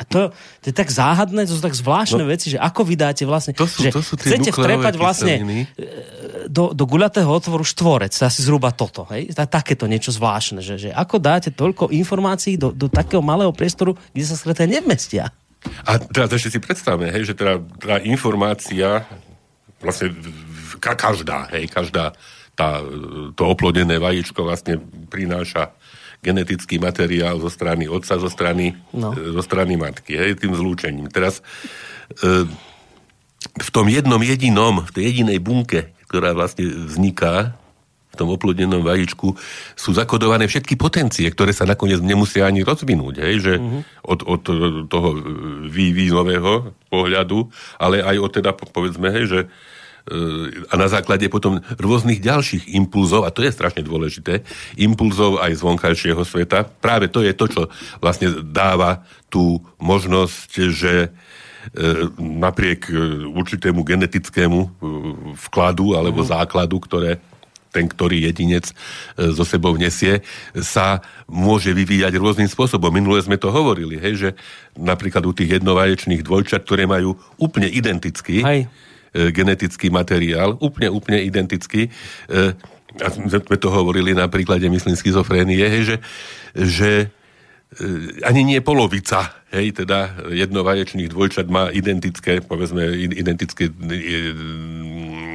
[0.00, 0.32] A to,
[0.64, 3.68] to je tak záhadné, to sú tak zvláštne no, veci, že ako vydáte vlastne, to
[3.68, 5.64] sú, že to sú tie chcete vtrepať vlastne e,
[6.48, 9.28] do, do guľatého otvoru štvorec, asi zhruba toto, hej?
[9.36, 14.24] Takéto niečo zvláštne, že, že ako dáte toľko informácií do, do takého malého priestoru, kde
[14.24, 15.28] sa skrátka nevmestia.
[15.84, 19.04] A teraz ešte si predstavme, hej, že teda tá informácia,
[19.78, 20.16] vlastne
[20.80, 22.16] každá, hej, každá
[22.56, 22.80] tá,
[23.36, 25.72] to oplodené vajíčko vlastne prináša
[26.22, 29.10] genetický materiál zo strany otca, zo strany, no.
[29.10, 31.10] E, zo strany matky, hej, tým zlúčením.
[31.10, 31.42] Teraz
[32.22, 32.46] e,
[33.42, 37.58] v tom jednom jedinom, v tej jedinej bunke, ktorá vlastne vzniká
[38.12, 39.34] v tom oplodnenom vajíčku,
[39.72, 43.80] sú zakodované všetky potencie, ktoré sa nakoniec nemusia ani rozvinúť, hej, že uh-huh.
[44.04, 44.42] od, od
[44.92, 45.08] toho
[45.72, 47.48] vývinového pohľadu,
[47.80, 49.40] ale aj od teda, povedzme, hej, že
[50.68, 54.42] a na základe potom rôznych ďalších impulzov, a to je strašne dôležité,
[54.74, 56.66] impulzov aj z vonkajšieho sveta.
[56.66, 57.62] Práve to je to, čo
[58.02, 61.08] vlastne dáva tú možnosť, že e,
[62.18, 62.94] napriek e,
[63.30, 64.68] určitému genetickému e,
[65.48, 66.28] vkladu alebo mm.
[66.34, 67.22] základu, ktoré
[67.72, 68.68] ten, ktorý jedinec
[69.16, 70.20] so sebou nesie,
[70.60, 72.92] sa môže vyvíjať rôznym spôsobom.
[72.92, 74.28] Minule sme to hovorili, hej, že
[74.76, 81.20] napríklad u tých jednovaječných dvojčat, ktoré majú úplne identický, Hej E, genetický materiál, úplne, úplne
[81.20, 81.92] identický.
[82.32, 82.56] E,
[83.00, 85.96] a sme to hovorili na príklade, myslím, schizofrénie, hej, že,
[86.56, 87.06] že e,
[88.24, 93.68] ani nie polovica, hej, teda jednovaječných dvojčat má identické, povedzme, identické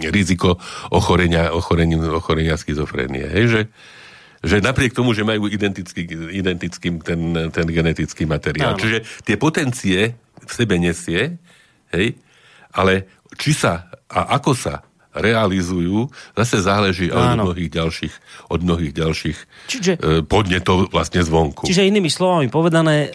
[0.10, 0.62] riziko
[0.94, 3.62] ochorenia, ochorenia, ochorenia schizofrénie, hej, že,
[4.46, 8.78] že napriek tomu, že majú identický, identický ten, ten genetický materiál.
[8.78, 8.82] Áno.
[8.82, 11.42] Čiže tie potencie v sebe nesie,
[11.90, 12.18] hej,
[12.74, 17.50] ale či sa a ako sa realizujú, zase záleží Áno.
[17.50, 18.14] od mnohých ďalších,
[18.54, 21.66] od mnohých ďalších čiže, e, podnetov vlastne zvonku.
[21.66, 23.12] Čiže inými slovami povedané,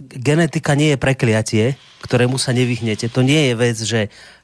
[0.00, 1.64] genetika nie je prekliatie,
[2.06, 3.12] ktorému sa nevyhnete.
[3.12, 4.00] To nie je vec, že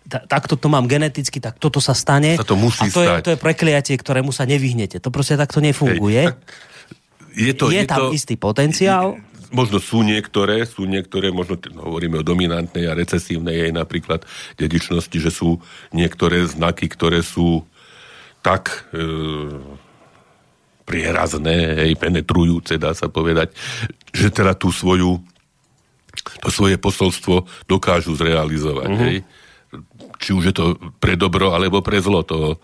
[0.07, 2.37] takto to mám geneticky, tak toto sa stane.
[2.37, 3.21] Sa to musí a to stať.
[3.23, 5.01] Je, to je prekliatie, ktorému sa nevyhnete.
[5.01, 6.31] To proste takto nefunguje.
[6.31, 6.37] Hej,
[7.37, 11.93] je, to, je, je tam to, istý potenciál možno sú niektoré, sú niektoré, možno no,
[11.93, 14.21] hovoríme o dominantnej a recesívnej aj napríklad
[14.57, 15.61] dedičnosti, že sú
[15.93, 17.63] niektoré znaky, ktoré sú
[18.43, 19.03] tak e,
[20.87, 23.51] prierazné, hej, penetrujúce, dá sa povedať,
[24.15, 25.19] že teda tú svoju
[26.41, 28.89] to svoje posolstvo dokážu zrealizovať.
[28.89, 29.05] Mm-hmm.
[29.05, 29.19] Hej
[30.17, 32.59] či už je to pre dobro alebo pre zlo toho e,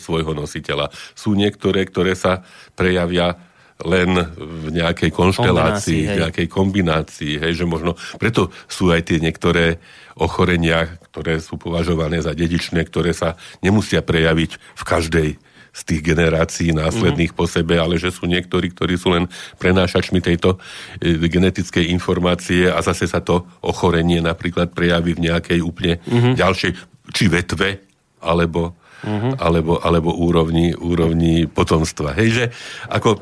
[0.00, 0.88] svojho nositeľa.
[1.12, 3.36] Sú niektoré, ktoré sa prejavia
[3.82, 9.82] len v nejakej konštelácii, v nejakej kombinácii, hej, že možno, preto sú aj tie niektoré
[10.14, 13.34] ochorenia, ktoré sú považované za dedičné, ktoré sa
[13.66, 15.28] nemusia prejaviť v každej
[15.74, 17.46] z tých generácií následných mm-hmm.
[17.46, 19.26] po sebe, ale že sú niektorí, ktorí sú len
[19.58, 20.62] prenášačmi tejto
[21.02, 26.38] e, genetickej informácie a zase sa to ochorenie napríklad prejaví v nejakej úplne mm-hmm.
[26.38, 26.70] ďalšej,
[27.10, 27.82] či vetve,
[28.22, 29.42] alebo, mm-hmm.
[29.42, 32.14] alebo, alebo úrovni, úrovni potomstva.
[32.22, 32.44] Hej, že
[32.86, 33.18] ako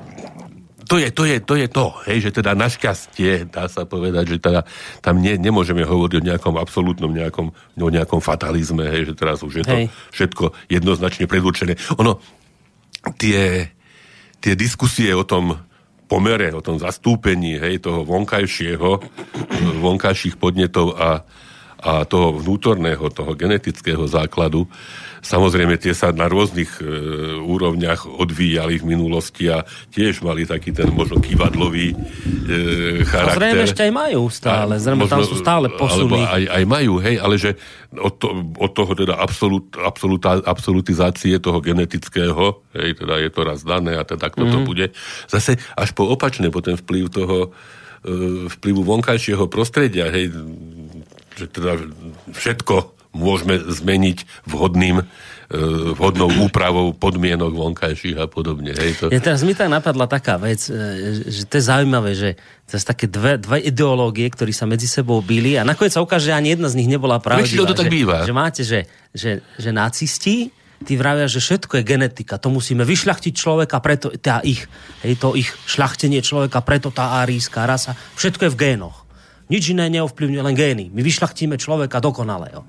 [0.92, 4.38] to je, to je, to je to, hej, že teda našťastie, dá sa povedať, že
[4.44, 4.68] teda
[5.00, 7.48] tam ne, nemôžeme hovoriť o nejakom absolútnom nejakom,
[7.80, 9.86] o nejakom fatalizme, hej, že teraz už je to hej.
[10.12, 11.80] všetko jednoznačne predurčené.
[11.96, 12.20] Ono,
[13.16, 13.72] tie,
[14.44, 15.56] tie diskusie o tom
[16.04, 18.90] pomere, o tom zastúpení, hej, toho vonkajšieho,
[19.80, 21.24] vonkajších podnetov a,
[21.80, 24.68] a toho vnútorného, toho genetického základu,
[25.22, 26.84] Samozrejme, tie sa na rôznych e,
[27.46, 29.62] úrovniach odvíjali v minulosti a
[29.94, 31.96] tiež mali taký ten možno kývadlový e,
[33.06, 33.38] charakter.
[33.38, 36.26] A zrejme ešte aj majú stále, zrejme možno, tam sú stále posuny.
[36.26, 37.54] aj, aj majú, hej, ale že
[37.94, 43.62] od, to, od toho teda absolut, absolutá, absolutizácie toho genetického, hej, teda je to raz
[43.62, 44.54] dané a teda kto mm-hmm.
[44.54, 44.66] to mhm.
[44.66, 44.86] bude.
[45.30, 47.48] Zase až po opačne, po ten vplyv toho e,
[48.50, 50.34] vplyvu vonkajšieho prostredia, hej,
[51.38, 51.78] že teda
[52.34, 55.04] všetko môžeme zmeniť vhodným
[55.52, 58.72] E, vhodnou úpravou podmienok vonkajších a podobne.
[58.72, 59.04] Hej, to...
[59.12, 62.84] Ja teraz mi tak napadla taká vec, e, že to je zaujímavé, že to sú
[62.88, 66.56] také dve, dve ideológie, ktorí sa medzi sebou byli a nakoniec sa ukáže, že ani
[66.56, 67.68] jedna z nich nebola pravdivá.
[67.68, 68.24] to tak že, býva.
[68.24, 70.48] Že máte, že, že, že nacisti,
[70.88, 74.64] tí vravia, že všetko je genetika, to musíme vyšľachtiť človeka, preto tá ich,
[75.04, 79.01] hej, to ich šľachtenie človeka, preto tá árijská rasa, všetko je v génoch.
[79.52, 80.84] Nič iné neovplyvňuje, len gény.
[80.88, 82.64] My vyšľachtíme človeka dokonalého.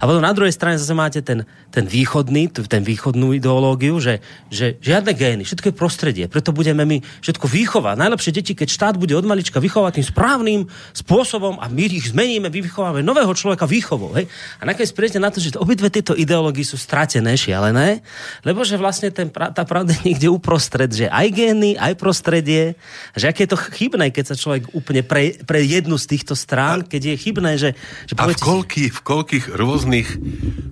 [0.00, 4.80] A potom na druhej strane zase máte ten, ten východný, ten východnú ideológiu, že, že
[4.80, 6.24] žiadne gény, všetko je prostredie.
[6.24, 8.00] Preto budeme my všetko vychovať.
[8.00, 10.60] Najlepšie deti, keď štát bude od malička vychovať tým správnym
[10.94, 14.14] spôsobom a my ich zmeníme, vychováme nového človeka výchovou.
[14.14, 14.30] Hej?
[14.56, 18.06] A nakoniec prídete na to, že obidve tieto ideológie sú stratené, šialené,
[18.46, 22.78] lebo že vlastne ten, tá pravda je niekde uprostred, že aj gény, aj prostredie,
[23.18, 26.36] že aké je to chybné, keď sa človek úplne pre, pre jednu z tých týchto
[26.36, 27.72] strán, keď je chybné, že...
[28.04, 29.89] že a v, koľkých, v koľkých rôznych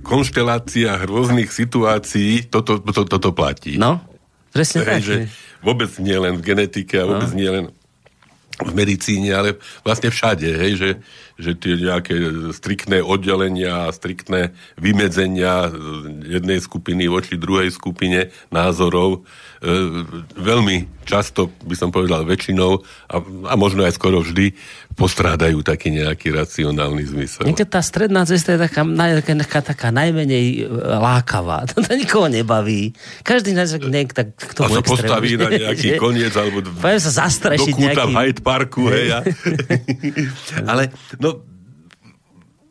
[0.06, 3.76] konšteláciách, rôznych situácií toto, to, toto platí.
[3.76, 4.00] No,
[4.54, 5.02] presne tak.
[5.02, 5.28] Že
[5.60, 7.38] vôbec nie len v genetike a vôbec no.
[7.38, 7.64] nie len
[8.58, 9.54] v medicíne, ale
[9.86, 10.88] vlastne všade, hej, že,
[11.38, 12.14] že tie nejaké
[12.50, 15.70] striktné oddelenia, striktné vymedzenia
[16.26, 19.22] jednej skupiny voči druhej skupine názorov
[19.62, 19.68] e,
[20.34, 23.16] veľmi často, by som povedal väčšinou a,
[23.48, 24.52] a možno aj skoro vždy
[24.98, 27.46] postrádajú taký nejaký racionálny zmysel.
[27.46, 28.82] Niekedy tá stredná cesta je taká,
[29.22, 31.70] taká, taká najmenej e, lákavá.
[31.70, 32.92] To, to nikoho nebaví.
[33.22, 37.24] Každý nás niek, tak k tomu A sa postaví na nejaký koniec alebo Poviem sa
[37.24, 38.10] zastrašiť do nejaký...
[38.10, 38.82] v Hyde Parku.
[38.90, 39.20] Hej, ja.
[40.70, 40.90] Ale
[41.22, 41.27] no,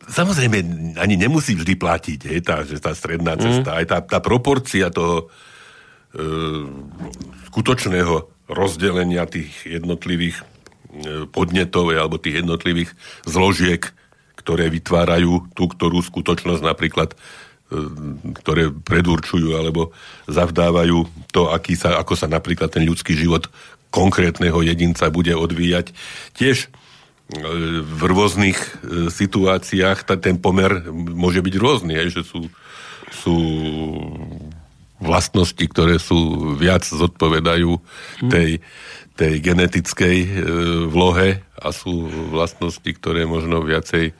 [0.07, 0.57] samozrejme,
[0.97, 3.77] ani nemusí vždy platiť, hej, tá, že tá stredná cesta, mm.
[3.83, 5.27] aj tá, tá proporcia toho
[6.15, 6.25] e,
[7.51, 10.39] skutočného rozdelenia tých jednotlivých
[10.87, 12.95] E, podnetov alebo tých jednotlivých
[13.27, 13.83] zložiek,
[14.39, 17.17] ktoré vytvárajú tú, ktorú skutočnosť napríklad e,
[18.41, 19.93] ktoré predurčujú alebo
[20.25, 23.51] zavdávajú to, aký sa, ako sa napríklad ten ľudský život
[23.93, 25.93] konkrétneho jedinca bude odvíjať.
[26.33, 26.71] Tiež
[27.27, 28.55] v rôznych
[29.11, 32.47] situáciách ten pomer môže byť rôzny, že sú,
[33.11, 33.37] sú
[34.97, 37.77] vlastnosti, ktoré sú viac zodpovedajú
[38.31, 38.63] tej,
[39.13, 40.29] tej genetickej e,
[40.89, 44.13] vlohe a sú vlastnosti, ktoré možno viacej,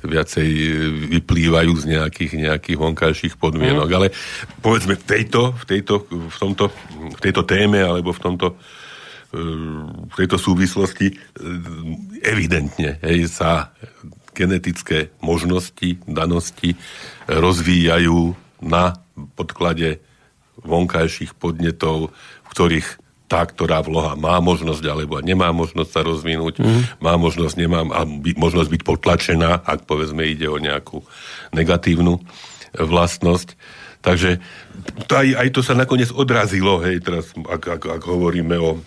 [0.00, 0.48] viacej
[1.12, 3.88] vyplývajú z nejakých, nejakých vonkajších podmienok.
[3.88, 3.96] Mm.
[4.00, 4.06] Ale
[4.64, 6.72] povedzme v tejto, v, tejto, v, tomto,
[7.16, 8.56] v tejto téme alebo v tomto e,
[9.34, 11.14] v tejto súvislosti e,
[12.22, 13.74] evidentne hej, sa
[14.34, 16.74] genetické možnosti, danosti
[17.30, 18.98] rozvíjajú na
[19.38, 20.02] podklade
[20.62, 22.88] vonkajších podnetov, v ktorých
[23.24, 26.82] tá, ktorá vloha má možnosť alebo nemá možnosť sa rozvinúť, mm.
[27.00, 31.00] má možnosť, nemá a by, možnosť byť potlačená, ak povedzme ide o nejakú
[31.56, 32.20] negatívnu
[32.76, 33.56] vlastnosť.
[34.04, 34.44] Takže
[35.08, 38.84] to aj, aj to sa nakoniec odrazilo, hej, teraz ak, ak, ak hovoríme o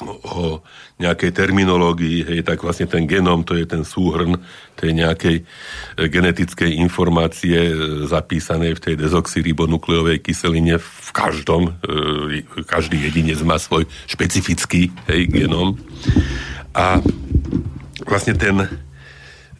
[0.00, 0.64] o
[0.96, 4.40] nejakej terminológii, hej, tak vlastne ten genom to je ten súhrn
[4.72, 7.74] tej nejakej e, genetickej informácie e,
[8.08, 15.76] zapísanej v tej dezoxyribonukleovej kyseline v každom, e, každý jedinec má svoj špecifický hej, genom.
[16.72, 16.96] A
[18.08, 18.64] vlastne ten,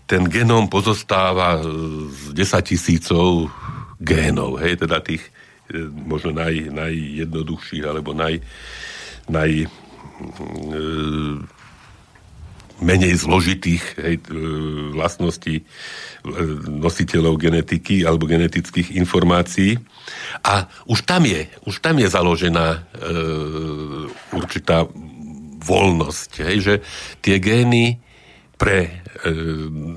[0.09, 1.61] ten genom pozostáva
[2.09, 3.53] z 10 tisícov
[4.01, 5.29] génov, hej, teda tých
[5.92, 8.40] možno naj, najjednoduchších alebo naj,
[9.29, 9.68] naj
[12.83, 14.23] menej zložitých hej, e,
[14.93, 15.65] vlastností e,
[16.67, 19.79] nositeľov genetiky alebo genetických informácií.
[20.43, 22.79] A už tam je, už tam je založená e,
[24.35, 24.85] určitá
[25.63, 26.75] voľnosť, hej, že
[27.23, 28.03] tie gény
[28.62, 28.90] pre e,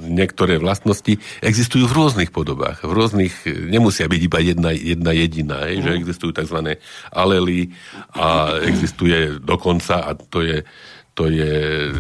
[0.10, 2.82] niektoré vlastnosti existujú v rôznych podobách.
[2.82, 5.98] V rôznych, nemusia byť iba jedna, jedna jediná, hej, že mhm.
[6.02, 6.74] existujú tzv.
[7.14, 7.70] alely
[8.18, 10.66] a existuje dokonca, a to je,
[11.14, 11.54] to je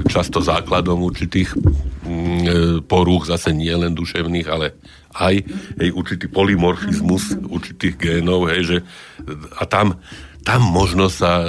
[0.09, 4.73] často základom určitých mm, e, porúch, zase nie len duševných, ale
[5.13, 5.45] aj
[5.77, 8.77] hej, určitý polymorfizmus určitých génov, hej, že,
[9.61, 10.01] a tam
[10.45, 11.45] tam možno sa e,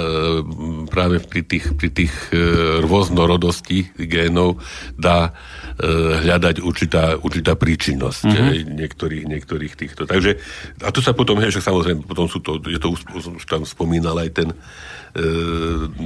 [0.89, 4.57] práve pri tých, pri tých e, rôznorodosti génov
[4.97, 5.29] dá
[5.77, 8.73] e, hľadať určitá, určitá príčinnosť mm-hmm.
[8.73, 10.09] niektorých, niektorých týchto.
[10.09, 10.41] Takže,
[10.81, 13.05] a tu sa potom, hej, že samozrejme, potom sú to, je to už,
[13.37, 14.57] už tam spomínal aj ten e,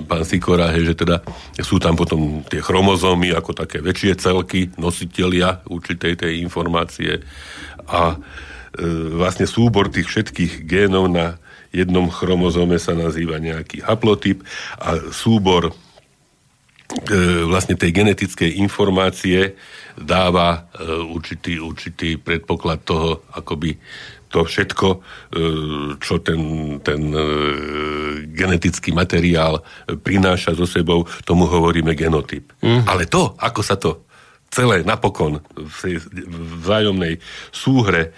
[0.04, 1.24] pán Sikora, hej, že teda
[1.64, 7.24] sú tam potom tie chromozómy ako také väčšie celky, nositelia určitej tej informácie
[7.88, 8.20] a
[8.76, 8.84] e,
[9.16, 11.40] vlastne súbor tých všetkých génov na
[11.72, 14.44] jednom chromozome sa nazýva nejaký haplotyp
[14.80, 15.72] a súbor
[17.48, 19.56] vlastne tej genetickej informácie
[19.96, 23.80] dáva e, určitý, určitý predpoklad toho, akoby
[24.32, 24.98] to všetko, e,
[26.00, 26.40] čo ten,
[26.80, 27.26] ten e,
[28.32, 32.52] genetický materiál prináša so sebou, tomu hovoríme genotyp.
[32.64, 32.88] Mm.
[32.88, 34.08] Ale to, ako sa to
[34.52, 35.96] celé napokon v tej
[36.62, 37.24] vzájomnej
[37.56, 38.10] súhre e,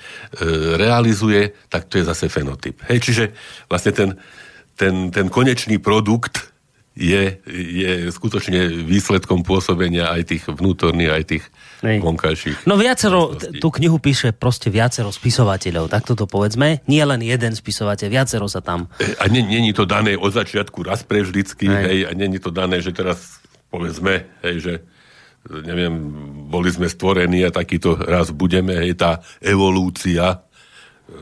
[0.76, 2.82] realizuje, tak to je zase fenotyp.
[2.90, 3.24] Hej, čiže
[3.70, 4.10] vlastne ten,
[4.74, 6.50] ten, ten konečný produkt
[6.94, 11.46] je, je skutočne výsledkom pôsobenia aj tých vnútorných, aj tých
[11.82, 11.98] Nej.
[12.02, 12.70] vonkajších.
[12.70, 16.86] No viacero, tú knihu píše proste viacero spisovateľov, takto to povedzme.
[16.86, 18.90] Nie len jeden spisovateľ, viacero sa tam.
[19.02, 22.82] E, a není to dané od začiatku raz pre vždycky, hej, a není to dané,
[22.82, 23.42] že teraz
[23.74, 24.74] povedzme, hej, že
[25.50, 25.94] neviem,
[26.48, 31.18] boli sme stvorení a takýto raz budeme, hej, tá evolúcia e,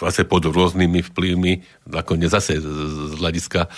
[0.00, 1.52] zase pod rôznymi vplyvmi,
[1.92, 3.68] nakoniec zase z hľadiska e,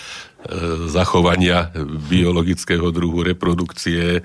[0.87, 1.75] zachovania
[2.07, 4.21] biologického druhu, reprodukcie e,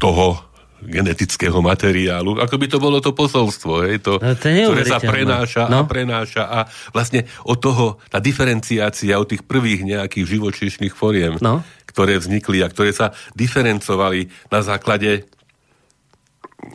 [0.00, 5.00] toho genetického materiálu, ako by to bolo to posolstvo, hej, to, no, to ktoré sa
[5.00, 5.84] prenáša no.
[5.84, 6.58] a prenáša a
[6.92, 11.64] vlastne od toho, tá diferenciácia od tých prvých nejakých živočíšnych foriem, no.
[11.94, 15.30] Ktoré vznikli a ktoré sa diferencovali na základe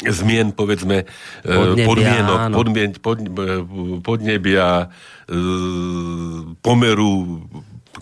[0.07, 1.05] zmien, povedzme, e,
[1.43, 3.55] podnebia, podmienok, podmien, pod, e,
[3.99, 4.67] podnebia,
[5.27, 5.35] e,
[6.63, 7.43] pomeru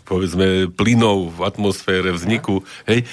[0.08, 3.04] povedzme, plynov v atmosfére, vzniku, hej.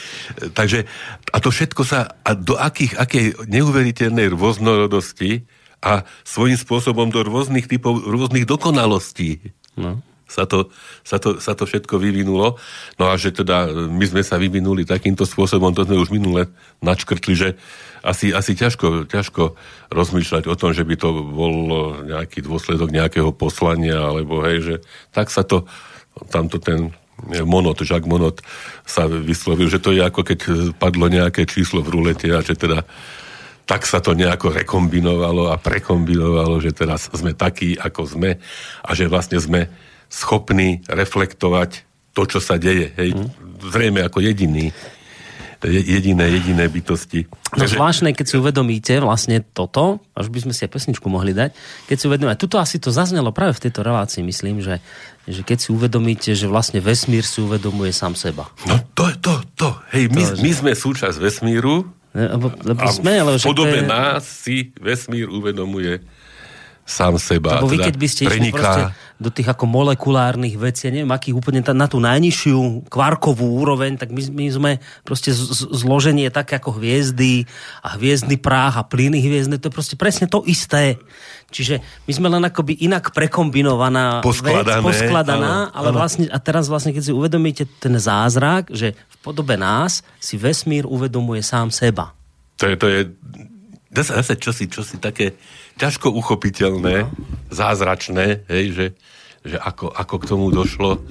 [0.55, 0.87] Takže,
[1.33, 5.43] a to všetko sa, a do akých, akej neuveriteľnej rôznorodosti
[5.83, 9.55] a svojím spôsobom do rôznych typov, rôznych dokonalostí.
[9.75, 10.03] No
[10.35, 10.75] sa to,
[11.07, 12.59] sa, to, sa to všetko vyvinulo.
[12.99, 16.51] No a že teda my sme sa vyvinuli takýmto spôsobom, to sme už minule
[16.83, 17.49] načkrtli, že
[18.03, 19.55] asi, asi ťažko, ťažko
[19.95, 21.55] rozmýšľať o tom, že by to bol
[22.03, 24.75] nejaký dôsledok nejakého poslania, alebo hej, že
[25.15, 25.71] tak sa to,
[26.35, 26.91] tamto ten
[27.25, 28.43] Monot, Jacques Monot
[28.85, 30.39] sa vyslovil, že to je ako keď
[30.77, 32.83] padlo nejaké číslo v rulete a že teda
[33.65, 38.37] tak sa to nejako rekombinovalo a prekombinovalo, že teraz sme takí, ako sme
[38.85, 39.73] a že vlastne sme
[40.15, 41.83] schopní reflektovať
[42.15, 42.95] to, čo sa deje.
[42.95, 43.29] Hej, mm.
[43.75, 44.71] Zrejme ako jediný
[45.65, 47.25] jediné, jediné bytosti.
[47.57, 47.81] No Takže...
[47.81, 51.57] zvláštne, keď si uvedomíte vlastne toto, až by sme si aj pesničku mohli dať,
[51.89, 54.85] keď si uvedomíte, tuto asi to zaznelo práve v tejto relácii, myslím, že,
[55.25, 58.51] že keď si uvedomíte, že vlastne vesmír si uvedomuje sám seba.
[58.69, 63.19] No to, to, to, hej, my, to, my sme súčasť vesmíru lebo, lebo a sme,
[63.19, 63.91] ale, v podobe je...
[63.91, 65.99] nás si vesmír uvedomuje
[66.85, 67.65] sám seba.
[67.65, 68.93] Lebo vy, teda keď by ste preniká...
[69.17, 74.21] do tých ako molekulárnych vecí, neviem, akých úplne na tú najnižšiu kvarkovú úroveň, tak my,
[74.21, 74.71] my sme
[75.01, 77.49] proste z, z, zloženie také ako hviezdy
[77.81, 81.01] a hviezdny práh a plyny hviezdne, to je proste presne to isté.
[81.49, 85.97] Čiže my sme len akoby inak prekombinovaná poskladané, vec, poskladaná, áno, ale áno.
[85.97, 90.85] vlastne, a teraz vlastne, keď si uvedomíte ten zázrak, že v podobe nás si vesmír
[90.85, 92.13] uvedomuje sám seba.
[92.61, 93.01] To je, to je
[94.03, 95.39] zase čosi, čosi také
[95.79, 97.11] ťažko uchopiteľné, no.
[97.51, 98.87] zázračné, hej, že,
[99.43, 101.03] že ako, ako k tomu došlo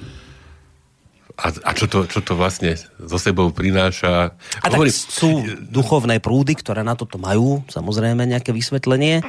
[1.34, 4.38] a, a čo, to, čo to vlastne so sebou prináša.
[4.62, 4.94] A Hovorí...
[4.94, 9.26] tak sú duchovné prúdy, ktoré na toto majú, samozrejme, nejaké vysvetlenie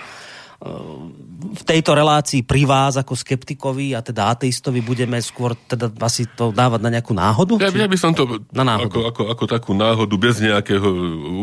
[1.45, 6.55] v tejto relácii pri vás ako skeptikovi a teda ateistovi budeme skôr teda asi to
[6.55, 7.59] dávať na nejakú náhodu?
[7.59, 8.87] Ja, ja by som to na náhodu.
[8.87, 10.87] Ako, ako, ako takú náhodu bez nejakého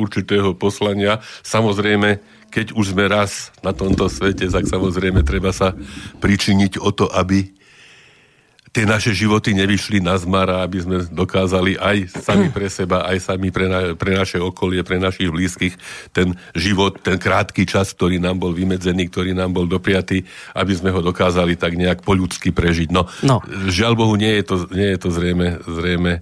[0.00, 1.20] určitého poslania.
[1.44, 2.18] Samozrejme,
[2.52, 5.72] keď už sme raz na tomto svete, tak samozrejme treba sa
[6.20, 7.48] pričiniť o to, aby
[8.72, 13.52] tie naše životy nevyšli na zmara, aby sme dokázali aj sami pre seba, aj sami
[13.52, 15.76] pre, na, pre naše okolie, pre našich blízkych
[16.16, 20.24] ten život, ten krátky čas, ktorý nám bol vymedzený, ktorý nám bol dopriatý,
[20.56, 22.88] aby sme ho dokázali tak nejak po ľudsky prežiť.
[22.88, 23.44] No, no.
[23.68, 26.20] žiaľ Bohu, nie je to, nie je to zrejme, zrejme e,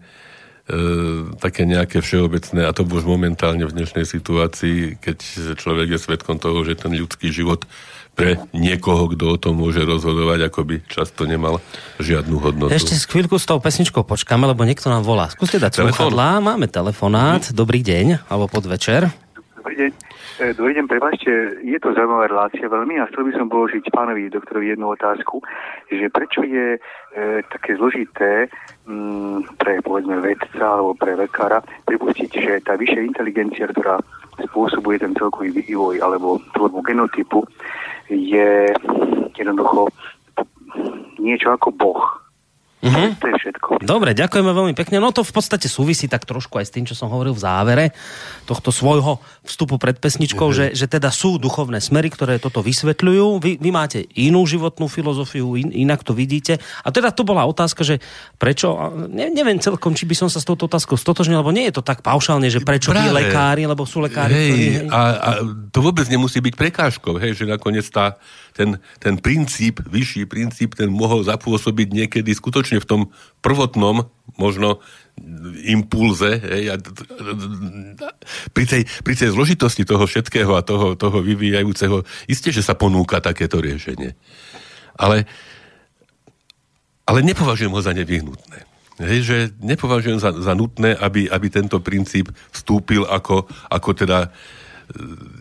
[1.42, 5.18] také nejaké všeobecné a to už momentálne v dnešnej situácii, keď
[5.58, 7.66] človek je svetkom toho, že ten ľudský život
[8.14, 11.62] pre niekoho, kto o tom môže rozhodovať, ako by často nemal
[12.02, 12.74] žiadnu hodnotu.
[12.74, 15.30] Ešte chvíľku s tou pesničkou počkáme, lebo niekto nám volá.
[15.32, 16.10] Skúste dať Telefón?
[16.10, 16.42] sluchadlá.
[16.42, 17.48] Máme telefonát.
[17.54, 19.08] Dobrý deň, alebo podvečer.
[19.56, 20.09] Dobrý deň.
[20.40, 24.32] E, dobrý deň, prepáčte, je to zaujímavá relácia veľmi a chcel by som položiť pánovi
[24.32, 25.44] doktorovi jednu otázku,
[25.92, 28.48] že prečo je e, také zložité
[28.88, 34.00] m, mm, pre povedzme vedca alebo pre lekára pripustiť, že tá vyššia inteligencia, ktorá
[34.48, 37.44] spôsobuje ten celkový vývoj alebo tvorbu genotypu,
[38.08, 38.72] je
[39.36, 39.92] jednoducho
[41.20, 42.00] niečo ako Boh.
[42.80, 43.12] Uh-huh.
[43.12, 43.84] To je všetko.
[43.84, 45.04] Dobre, ďakujeme veľmi pekne.
[45.04, 47.84] No to v podstate súvisí tak trošku aj s tým, čo som hovoril v závere
[48.48, 49.20] tohto svojho
[49.50, 50.70] vstupu pred pesničkou, uh-huh.
[50.72, 53.42] že, že teda sú duchovné smery, ktoré toto vysvetľujú.
[53.42, 56.62] Vy, vy máte inú životnú filozofiu, in, inak to vidíte.
[56.86, 57.98] A teda to bola otázka, že
[58.38, 58.78] prečo,
[59.10, 61.84] ne, neviem celkom, či by som sa s touto otázkou stotožnil, lebo nie je to
[61.84, 63.10] tak paušálne, že prečo Práve.
[63.10, 64.32] lekári, lebo sú lekári.
[64.32, 64.88] Hej, ktorí, hej.
[64.88, 65.30] A, a
[65.74, 68.14] to vôbec nemusí byť prekážkou, hej, že nakoniec tá,
[68.54, 73.00] ten, ten princíp, vyšší princíp, ten mohol zapôsobiť niekedy skutočne v tom
[73.42, 74.06] prvotnom
[74.38, 74.78] možno
[75.66, 76.40] impulze.
[76.40, 76.74] Hej, a
[78.52, 83.20] pri, tej, pri tej zložitosti toho všetkého a toho, toho vyvíjajúceho, isté, že sa ponúka
[83.20, 84.16] takéto riešenie.
[84.96, 85.24] Ale,
[87.04, 88.58] ale nepovažujem ho za nevyhnutné.
[89.00, 94.28] Hej, že nepovažujem za, za nutné, aby, aby tento princíp vstúpil ako, ako teda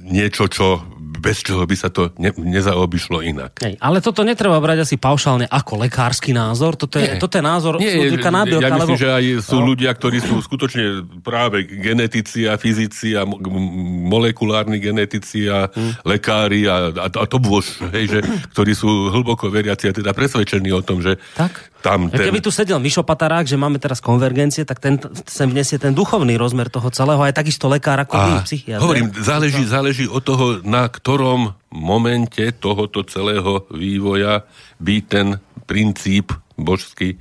[0.06, 0.80] niečo, čo
[1.20, 3.60] bez čoho by sa to ne, nezaobišlo inak.
[3.62, 7.78] Hej, ale toto netreba brať asi paušálne ako lekársky názor, toto je, toto je názor
[7.78, 8.66] Nie, nábielka.
[8.66, 9.04] Ja myslím, lebo...
[9.04, 9.68] že aj sú no.
[9.76, 16.08] ľudia, ktorí sú skutočne práve genetici a fyzici a molekulárni genetici a hmm.
[16.08, 18.20] lekári a, a, a to bôž, hej, že,
[18.56, 21.70] ktorí sú hlboko veriaci a teda presvedčení o tom, že tak?
[21.80, 22.20] Tam ten...
[22.20, 26.36] Keby tu sedel Mišo Patarák, že máme teraz konvergencie, tak ten sem vnesie ten duchovný
[26.36, 28.84] rozmer toho celého, aj takisto lekár ako vy, psychiatr.
[28.84, 34.44] Hovorím, záleží, záleží od toho, na ktorom momente tohoto celého vývoja
[34.80, 35.28] by ten
[35.64, 37.18] princíp božský e,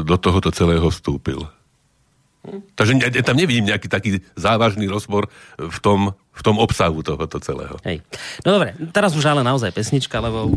[0.00, 1.44] do tohoto celého vstúpil.
[2.42, 7.78] Takže ja tam nevidím nejaký taký závažný rozbor v tom, v tom obsahu tohoto celého.
[7.86, 8.02] Hej.
[8.42, 10.50] No dobre, teraz už ale naozaj pesnička, lebo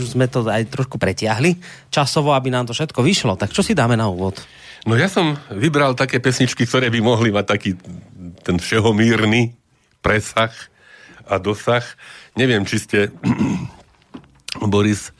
[0.00, 1.60] už sme to aj trošku pretiahli
[1.92, 3.36] časovo, aby nám to všetko vyšlo.
[3.36, 4.40] Tak čo si dáme na úvod?
[4.88, 7.70] No ja som vybral také pesničky, ktoré by mohli mať taký
[8.40, 9.52] ten všehomírny
[10.00, 10.52] presah
[11.28, 11.84] a dosah.
[12.40, 12.98] Neviem, či ste,
[14.72, 15.12] Boris,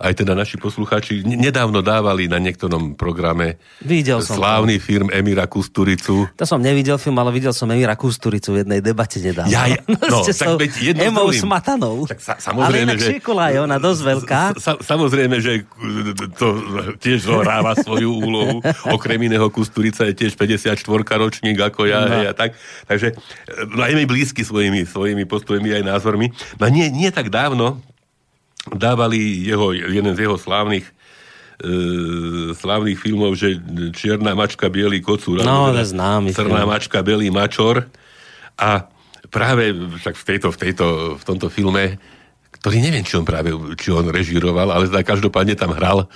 [0.00, 4.84] aj teda naši poslucháči nedávno dávali na niektorom programe videl som slávny to.
[4.88, 6.24] film Emira Kusturicu.
[6.40, 9.52] To som nevidel film, ale videl som Emira Kusturicu v jednej debate nedávno.
[9.52, 9.76] Ja, ja,
[10.12, 12.08] no, tak veď jedno Emou Smatanou.
[12.08, 13.20] Tak sa, samozrejme, ale že...
[13.20, 14.42] je ona dosť veľká.
[14.56, 15.68] Sa, samozrejme, že
[16.40, 16.46] to
[16.96, 18.64] tiež zohráva svoju úlohu.
[18.88, 20.80] Okrem iného Kusturica je tiež 54
[21.20, 22.08] ročník ako ja.
[22.08, 22.24] No.
[22.24, 22.56] a tak.
[22.88, 23.12] Takže
[23.68, 26.32] no aj mi blízky svojimi, svojimi postojmi aj názormi.
[26.56, 27.84] No nie, nie tak dávno,
[28.68, 30.84] dávali jeho, jeden z jeho slávnych
[31.64, 31.72] e,
[32.52, 33.56] slávnych filmov, že
[33.96, 35.40] Čierna mačka, bielý kocúr.
[35.40, 36.36] No, to známy.
[36.36, 37.88] Srná mačka, belý mačor.
[38.60, 38.84] A
[39.32, 40.86] práve však v, tejto, v, tejto,
[41.16, 41.96] v tomto filme
[42.60, 46.06] ktorý neviem, či on práve, či on režíroval, ale teda každopádne tam hral e,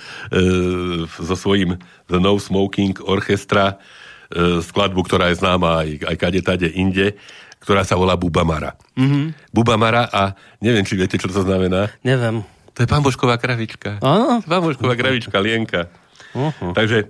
[1.09, 3.81] so svojím The No Smoking Orchestra
[4.29, 7.17] e, skladbu, ktorá je známa aj, aj kade tade inde
[7.65, 8.77] ktorá sa volá Bubamara.
[8.93, 9.49] Mm-hmm.
[9.49, 11.89] Bubamara a neviem, či viete, čo to znamená.
[12.05, 12.45] Neviem.
[12.77, 13.97] To je pambošková kravička.
[14.05, 14.45] Áno.
[14.45, 15.89] Pambošková kravička, Lienka.
[16.35, 16.75] Uh-huh.
[16.75, 17.09] Takže,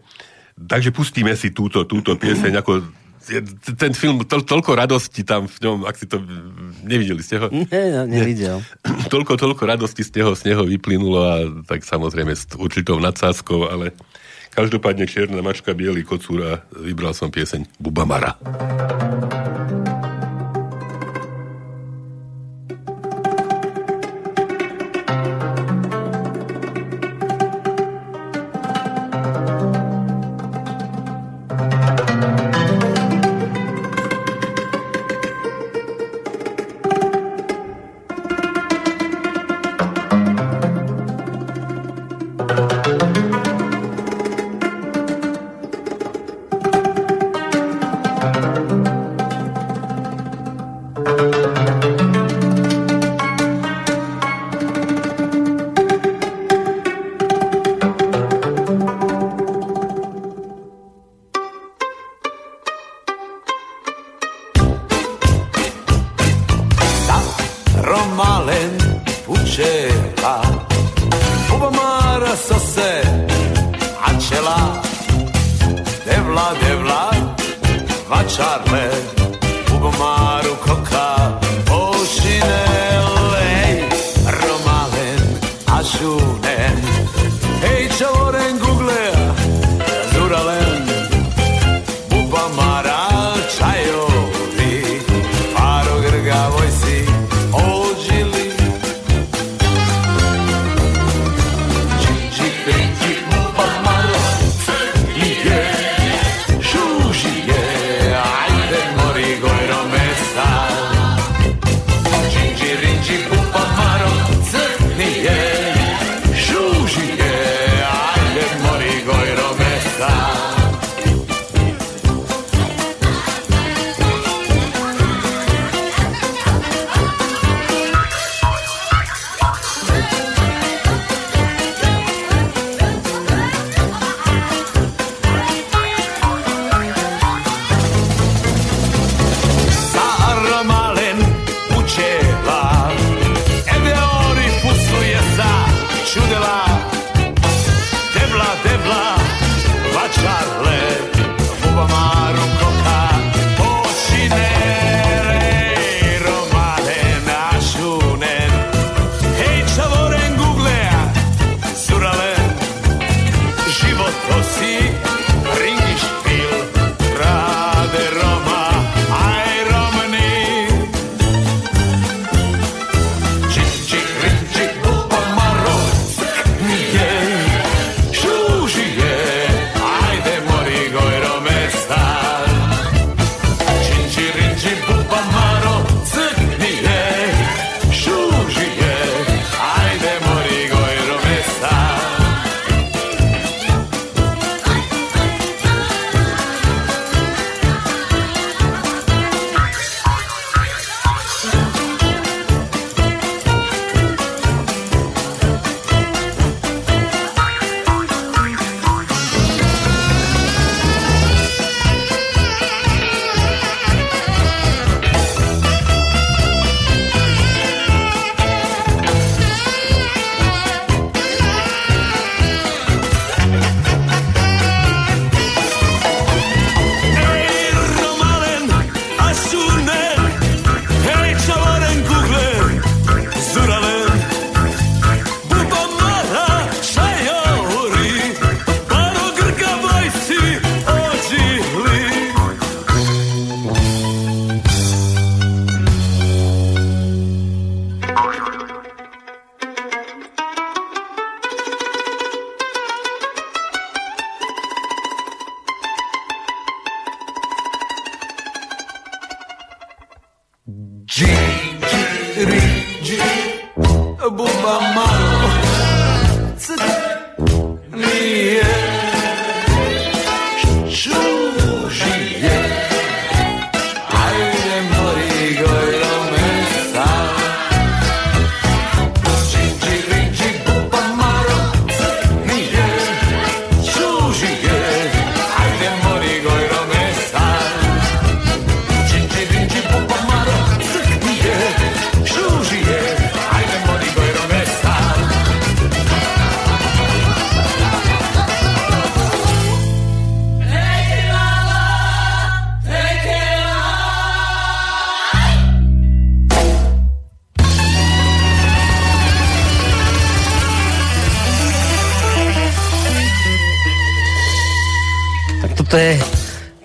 [0.56, 2.72] takže pustíme si túto, túto pieseň, ako
[3.74, 6.22] ten film, to, toľko radosti tam v ňom, ak si to
[6.86, 7.50] nevideli ste ho?
[7.50, 8.62] Nie, nevidel.
[8.86, 11.36] Ne, toľko, toľko radosti z neho, z neho vyplynulo a
[11.66, 13.98] tak samozrejme s určitou nadsázkou, ale
[14.54, 18.38] každopádne Čierna mačka, Bielý kocúr a vybral som pieseň Bubamara.
[18.38, 19.55] Bubamara.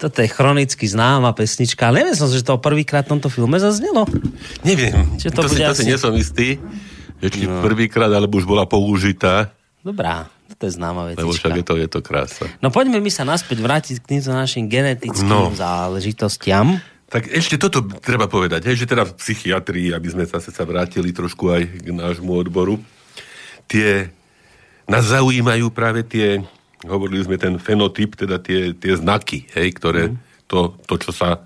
[0.00, 4.08] Toto je chronicky známa pesnička, ale neviem som, že to prvýkrát v tomto filme zaznelo.
[4.64, 5.84] Neviem, Čiže to, to, si, to asi...
[5.84, 6.56] si nesom istý,
[7.20, 7.60] že či no.
[7.60, 9.52] prvýkrát, alebo už bola použitá.
[9.84, 11.20] Dobrá, to je známa vec.
[11.20, 12.48] Lebo však je to, je to krása.
[12.64, 15.52] No poďme mi sa naspäť vrátiť k týmto našim genetickým no.
[15.52, 16.80] záležitostiam.
[17.10, 21.10] Tak ešte toto treba povedať, hej, že teda v psychiatrii, aby sme zase sa vrátili
[21.10, 22.78] trošku aj k nášmu odboru,
[23.66, 24.14] tie
[24.86, 26.42] nás zaujímajú práve tie
[26.86, 30.16] hovorili sme ten fenotyp, teda tie, tie znaky, hej, ktoré, mm.
[30.48, 31.40] to, to, čo sa e,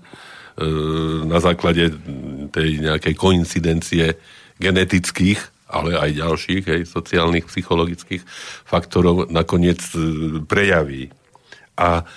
[1.27, 1.91] na základe
[2.55, 4.15] tej nejakej koincidencie
[4.61, 8.23] genetických, ale aj ďalších, hej, sociálnych, psychologických
[8.63, 9.99] faktorov nakoniec e,
[10.47, 11.11] prejaví.
[11.75, 12.07] A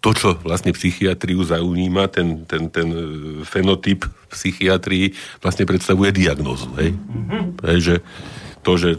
[0.00, 3.02] to, čo vlastne psychiatriu zaujíma, ten, ten, ten e,
[3.42, 5.12] fenotyp psychiatrii
[5.42, 6.70] vlastne predstavuje diagnózu.
[6.78, 6.94] Hej?
[6.94, 7.42] Mm-hmm.
[7.66, 7.96] Hej, že
[8.62, 8.90] to, že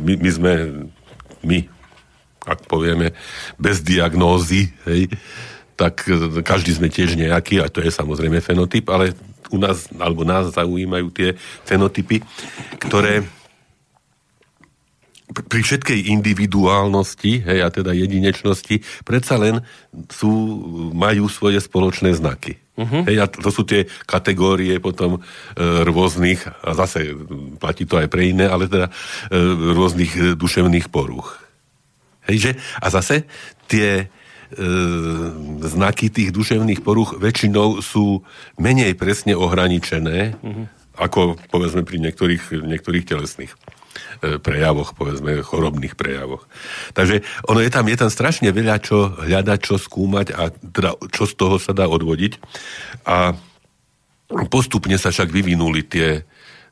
[0.00, 0.52] my, my sme
[1.44, 1.58] my
[2.50, 3.14] ak povieme,
[3.54, 5.06] bez diagnózy, hej,
[5.78, 9.14] tak e, každý sme tiež nejaký, a to je samozrejme fenotyp, ale
[9.50, 12.22] u nás, alebo nás zaujímajú tie fenotypy,
[12.82, 13.22] ktoré
[15.30, 19.62] pri všetkej individuálnosti, hej, a teda jedinečnosti, predsa len
[20.10, 20.30] sú,
[20.90, 22.58] majú svoje spoločné znaky.
[22.74, 23.06] Uh-huh.
[23.06, 25.20] Hej, a to sú tie kategórie potom e,
[25.86, 27.14] rôznych, a zase
[27.62, 28.92] platí to aj pre iné, ale teda e,
[29.76, 31.38] rôznych e, duševných poruch.
[32.30, 32.52] Hej, že?
[32.78, 33.26] A zase
[33.66, 34.64] tie e,
[35.66, 38.22] znaky tých duševných poruch väčšinou sú
[38.54, 40.64] menej presne ohraničené, mm-hmm.
[40.94, 43.58] ako povedzme pri niektorých, niektorých telesných e,
[44.38, 46.46] prejavoch, povedzme, chorobných prejavoch.
[46.94, 51.26] Takže ono je tam, je tam strašne veľa čo hľadať, čo skúmať a teda čo
[51.26, 52.38] z toho sa dá odvodiť.
[53.10, 53.34] A
[54.46, 56.22] postupne sa však vyvinuli tie,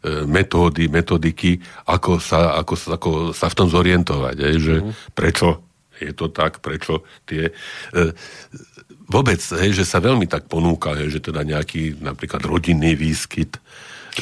[0.06, 1.58] metódy, metodiky,
[1.90, 4.36] ako sa, ako, ako sa v tom zorientovať.
[4.38, 4.92] Aj, že uh-huh.
[5.14, 5.68] prečo
[5.98, 7.50] je to tak, prečo tie...
[7.90, 8.02] E,
[9.10, 13.58] vôbec, hej, že sa veľmi tak ponúka, hej, že teda nejaký napríklad rodinný výskyt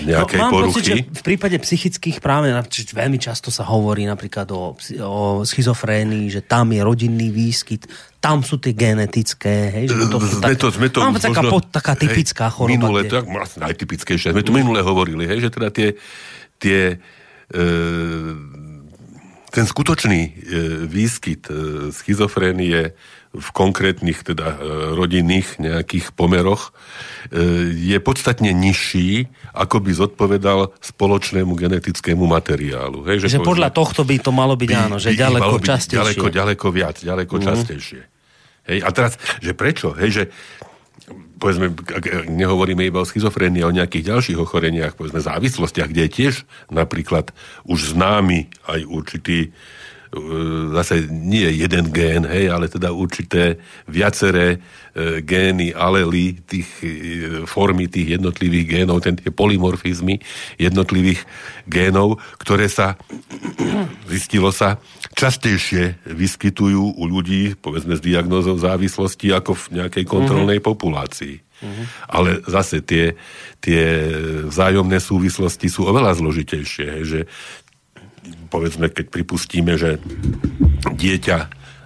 [0.04, 0.72] nejakej no, mám poruchy.
[0.72, 6.40] Pocit, že v prípade psychických práve veľmi často sa hovorí napríklad o, o schizofrénii, že
[6.44, 7.88] tam je rodinný výskyt,
[8.20, 11.58] tam sú tie genetické, hej, že to sú tak, to, sme to možno, taká, po,
[11.62, 12.74] taká typická hej, choroba.
[12.74, 15.88] Minule, tak vlastne najtypickejšie, sme to minule hovorili, hej, že teda tie,
[16.58, 16.98] tie
[17.54, 17.64] e,
[19.56, 20.30] ten skutočný e,
[20.84, 21.52] výskyt e,
[21.88, 22.92] schizofrénie
[23.36, 26.72] v konkrétnych teda e, rodinných nejakých pomeroch
[27.28, 33.04] e, je podstatne nižší, ako by zodpovedal spoločnému genetickému materiálu.
[33.06, 35.66] Hej, že, že podľa tohto by to malo byť by, áno, že by, ďaleko by
[35.68, 36.00] častejšie.
[36.00, 37.42] Ďaleko, ďaleko viac, ďaleko mm.
[37.44, 38.02] častejšie.
[38.66, 39.94] Hej, a teraz, že prečo?
[39.94, 40.24] Hej, že
[41.36, 46.34] povedzme, ak nehovoríme iba o schizofrénii, o nejakých ďalších ochoreniach, povedzme závislostiach, kde je tiež
[46.72, 47.30] napríklad
[47.68, 49.52] už známy aj určitý
[50.72, 54.58] zase nie jeden gén, hej, ale teda určité viaceré e,
[55.20, 56.88] gény, alely, tých e,
[57.44, 60.18] formy tých jednotlivých génov, ten, tie polymorfizmy
[60.56, 61.24] jednotlivých
[61.68, 62.96] génov, ktoré sa,
[64.12, 64.80] zistilo sa,
[65.16, 70.70] častejšie vyskytujú u ľudí, povedzme s diagnózou závislosti, ako v nejakej kontrolnej mm-hmm.
[70.72, 71.36] populácii.
[71.56, 71.86] Mm-hmm.
[72.12, 73.16] Ale zase tie,
[73.64, 73.84] tie
[74.44, 77.24] vzájomné súvislosti sú oveľa zložitejšie, že
[78.48, 79.98] povedzme, keď pripustíme, že
[80.94, 81.38] dieťa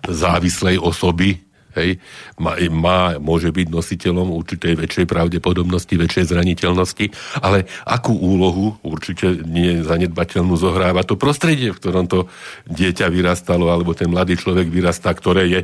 [0.08, 1.40] závislej osoby
[1.76, 1.98] hej,
[2.38, 7.06] má, má, môže byť nositeľom určitej väčšej pravdepodobnosti, väčšej zraniteľnosti,
[7.42, 12.26] ale akú úlohu určite nie zanedbateľnú zohráva to prostredie, v ktorom to
[12.66, 15.60] dieťa vyrastalo, alebo ten mladý človek vyrastá, ktoré je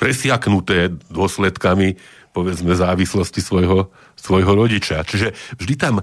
[0.00, 1.94] presiaknuté dôsledkami
[2.32, 5.04] povedzme závislosti svojho, svojho rodiča.
[5.04, 6.00] Čiže vždy tam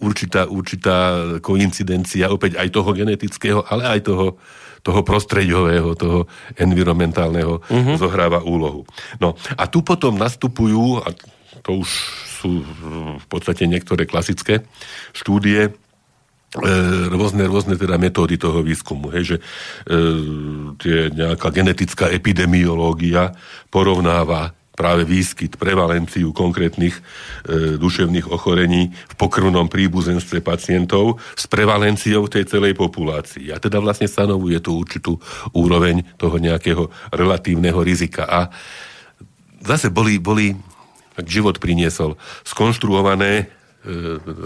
[0.00, 0.96] určitá, určitá
[1.44, 4.40] koincidencia opäť aj toho genetického, ale aj toho,
[4.80, 6.24] toho prostrediového, toho
[6.56, 7.96] environmentálneho uh-huh.
[8.00, 8.88] zohráva úlohu.
[9.20, 11.12] No a tu potom nastupujú, a
[11.60, 11.88] to už
[12.40, 12.64] sú
[13.20, 14.64] v podstate niektoré klasické
[15.12, 15.76] štúdie,
[17.12, 19.42] rôzne, rôzne teda metódy toho výskumu, hej, že e,
[20.80, 23.36] tie nejaká genetická epidemiológia
[23.68, 27.02] porovnáva práve výskyt, prevalenciu konkrétnych e,
[27.80, 33.50] duševných ochorení v pokrvnom príbuzenstve pacientov s prevalenciou tej celej populácii.
[33.50, 35.16] A teda vlastne stanovuje tú určitú
[35.56, 38.28] úroveň toho nejakého relatívneho rizika.
[38.28, 38.40] A
[39.64, 40.52] zase boli, boli
[41.16, 43.44] tak život priniesol, skonštruované e,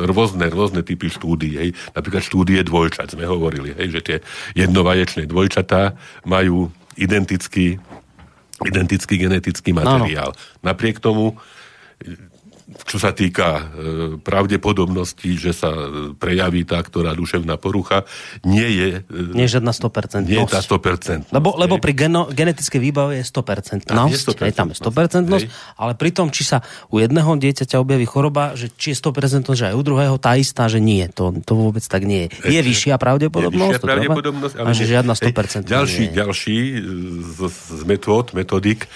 [0.06, 1.54] rôzne, rôzne typy štúdií.
[1.58, 1.70] Hej.
[1.98, 4.16] Napríklad štúdie dvojčat sme hovorili, hej, že tie
[4.54, 7.82] jednovaječné dvojčatá majú identický
[8.66, 10.32] identický genetický materiál.
[10.36, 10.60] Ano.
[10.62, 11.36] Napriek tomu
[12.86, 13.62] čo sa týka e,
[14.22, 15.74] pravdepodobnosti, že sa
[16.16, 18.06] prejaví tá, ktorá duševná porucha,
[18.46, 18.88] nie je...
[19.10, 20.30] E, nie je žiadna 100%.
[20.30, 21.34] Nie je tá 100%.
[21.34, 23.90] Lebo, lebo pri geno, genetickej výbave je 100%.
[23.90, 24.54] Tam je 100%.
[24.54, 26.62] tam je 100%, ale pri tom, či sa
[26.94, 30.70] u jedného dieťaťa objaví choroba, že či je 100%, že aj u druhého tá istá,
[30.70, 31.02] že nie.
[31.18, 32.54] To, to vôbec tak nie je.
[32.54, 36.14] Je vyššia pravdepodobnosť, je vyššia pravdepodobnosť ale, ale že žiadna 100% hej, ďalší, nie.
[36.14, 36.58] ďalší
[37.34, 38.86] z, z metód, metodik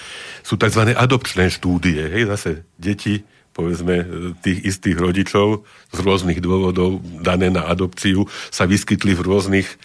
[0.45, 0.93] sú tzv.
[0.93, 1.99] adopčné štúdie.
[2.05, 4.03] Hej, zase deti povedzme,
[4.43, 5.63] tých istých rodičov
[5.95, 9.75] z rôznych dôvodov dané na adopciu sa vyskytli v rôznych e,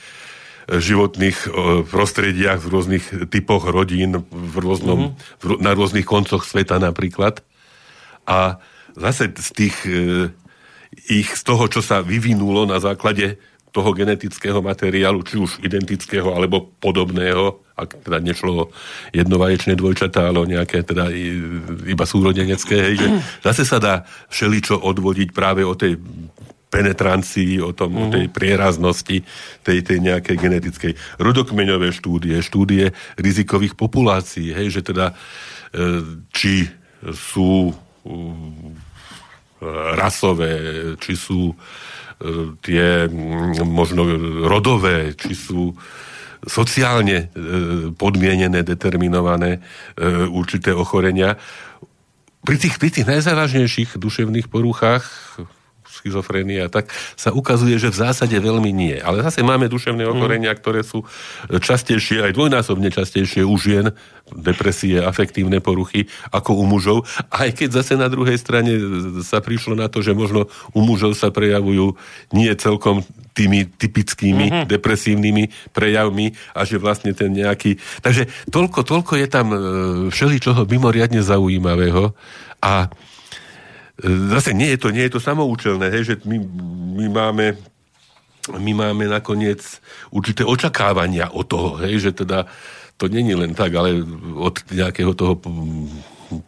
[0.83, 1.49] životných e,
[1.87, 5.39] prostrediach, v rôznych typoch rodín, v rôznom, mm-hmm.
[5.39, 7.47] v, na rôznych koncoch sveta napríklad.
[8.27, 8.59] A
[8.99, 10.35] zase z tých e,
[11.07, 13.39] ich, z toho, čo sa vyvinulo na základe
[13.71, 18.71] toho genetického materiálu, či už identického alebo podobného, ak teda nešlo o
[19.14, 21.09] jednovaječné dvojčatá, ale o nejaké teda
[21.87, 23.09] iba súrodenecké, hej, že
[23.47, 23.95] zase sa dá
[24.29, 25.97] všeličo odvodiť práve o tej
[26.71, 28.07] penetrancii, o, tom, uh-huh.
[28.07, 28.33] o tej mhm.
[28.35, 29.18] prieraznosti
[29.66, 30.93] tej, tej nejakej genetickej.
[31.18, 35.14] Rodokmeňové štúdie, štúdie rizikových populácií, hej, že teda e,
[36.31, 36.71] či
[37.11, 37.75] sú
[39.93, 40.53] rasové,
[40.97, 41.53] či sú
[42.61, 43.09] tie
[43.64, 44.05] možno
[44.45, 45.73] rodové, či sú
[46.45, 49.61] sociálne e, podmienené, determinované e,
[50.29, 51.37] určité ochorenia.
[52.41, 55.05] Pri tých, pri tých najzávažnejších duševných poruchách
[56.01, 58.97] schizofrénia, tak sa ukazuje, že v zásade veľmi nie.
[58.97, 60.11] Ale zase máme duševné mm.
[60.17, 61.05] ochorenia, ktoré sú
[61.53, 63.93] častejšie, aj dvojnásobne častejšie u žien,
[64.33, 67.05] depresie, afektívne poruchy, ako u mužov.
[67.29, 68.73] Aj keď zase na druhej strane
[69.27, 71.99] sa prišlo na to, že možno u mužov sa prejavujú
[72.33, 73.03] nie celkom
[73.35, 74.67] tými typickými mm-hmm.
[74.71, 75.45] depresívnymi
[75.75, 77.79] prejavmi a že vlastne ten nejaký...
[78.03, 79.59] Takže toľko, toľko je tam e,
[80.11, 82.15] všeličoho mimoriadne zaujímavého
[82.61, 82.91] a
[84.33, 86.37] zase nie je to, nie je to samoučelné, hej, že my,
[86.97, 87.47] my máme
[88.51, 89.61] my máme nakoniec
[90.09, 92.49] určité očakávania od toho, hej, že teda
[92.97, 94.01] to není len tak, ale
[94.37, 95.37] od nejakého toho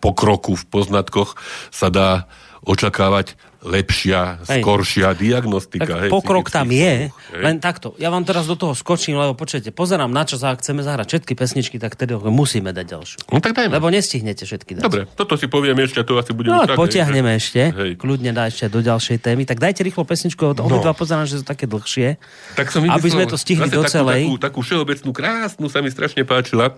[0.00, 1.36] pokroku v poznatkoch
[1.68, 2.24] sa dá
[2.64, 4.60] očakávať lepšia, hej.
[4.60, 5.86] skoršia diagnostika.
[5.86, 7.42] Tak hej, pokrok tam je, hej.
[7.42, 7.94] len takto.
[7.96, 11.32] Ja vám teraz do toho skočím, lebo počujete, pozerám na čo a chceme zahrať všetky
[11.38, 13.18] pesničky, tak tedy musíme dať ďalšiu.
[13.30, 13.78] No tak dajme.
[13.78, 14.82] Lebo nestihnete všetky dať.
[14.82, 17.40] Dobre, toto si poviem ešte, to asi bude No, tak, potiahneme hej.
[17.40, 17.90] ešte, hej.
[17.94, 19.46] kľudne dá ešte do ďalšej témy.
[19.46, 20.66] Tak dajte rýchlo pesničku, no.
[20.66, 22.18] obidva pozerám, že sú také dlhšie.
[22.58, 24.26] Tak som aby sme to stihli do celej.
[24.26, 26.74] Takú, takú všeobecnú, krásnu sa mi strašne páčila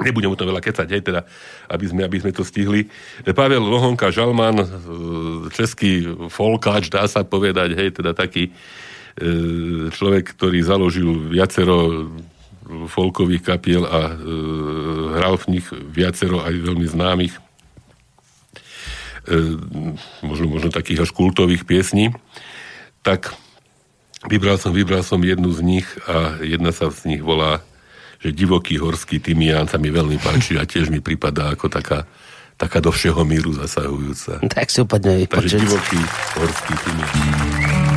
[0.00, 1.28] Nebudem o tom veľa kecať, hej, teda,
[1.68, 2.88] aby sme, aby sme to stihli.
[3.28, 4.66] Pavel Lohonka Žalman, e,
[5.52, 8.52] český folkáč, dá sa povedať, hej, teda taký e,
[9.92, 12.08] človek, ktorý založil viacero
[12.88, 14.14] folkových kapiel a e,
[15.20, 17.36] hral v nich viacero aj veľmi známych
[20.22, 22.10] možno, možno takých až kultových piesní,
[23.06, 23.30] tak
[24.26, 27.62] vybral som, vybral som jednu z nich a jedna sa z nich volá
[28.22, 32.06] že divoký horský tymián sa mi veľmi páči a tiež mi pripadá ako taká,
[32.54, 34.38] taká do všeho míru zasahujúca.
[34.46, 35.98] Tak si úplne Takže divoký
[36.38, 37.91] horský tymián.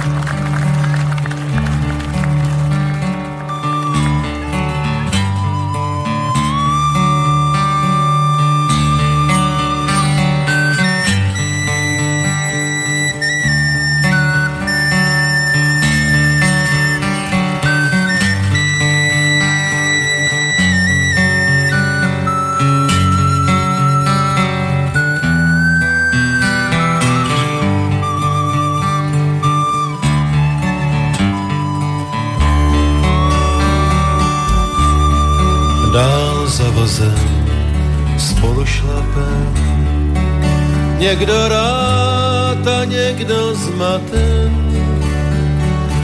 [40.98, 44.52] Někdo rád a někdo zmaten,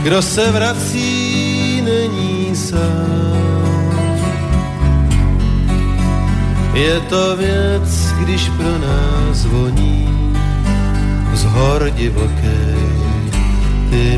[0.04, 3.32] kdo se vrací, není sám.
[6.74, 10.36] Je to věc, když pro nás voní
[11.34, 11.92] z hor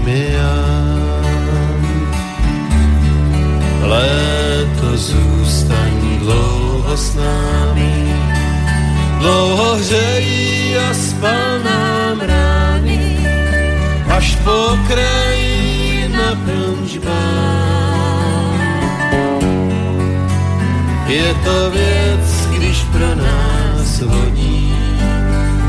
[0.05, 1.03] mi Jan.
[3.81, 8.15] Léto zůstaň dlouho s námi,
[9.19, 13.17] dlouho hřejí a spal nám rány,
[14.09, 16.73] až po kraji naplň
[21.07, 24.75] Je to věc, když pro nás voní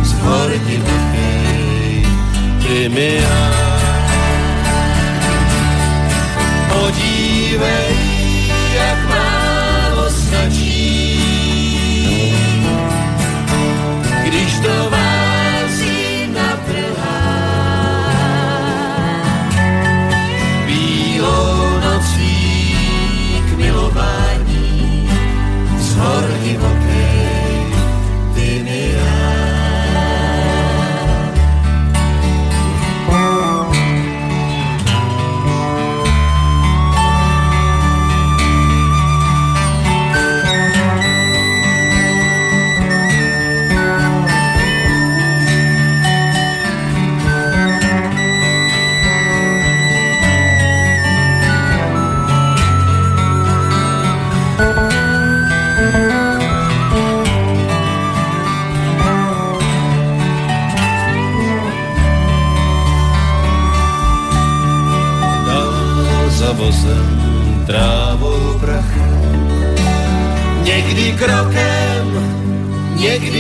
[0.03, 2.07] z hor divokej,
[2.63, 3.21] ty mi
[6.69, 7.84] Podívej,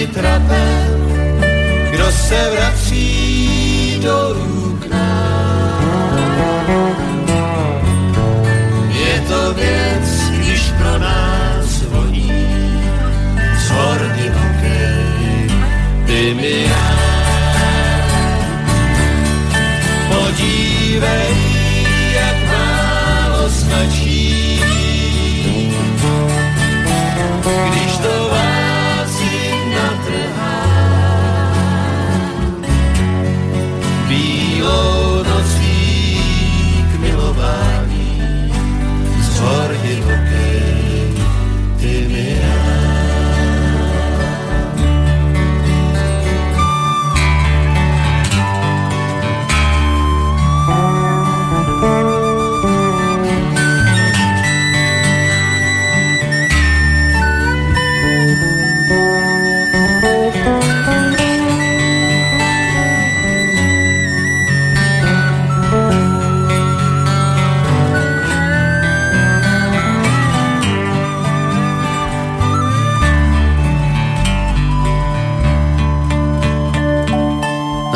[0.07, 1.13] trapem,
[1.91, 4.87] kdo se vrací dolů k.
[8.89, 12.33] Je to věc, když pro nás voní
[13.59, 15.49] z hor divokej,
[16.07, 16.95] ty mi já.
[20.09, 21.37] Podívej,
[22.15, 24.61] jak málo stačí,
[27.71, 28.14] když to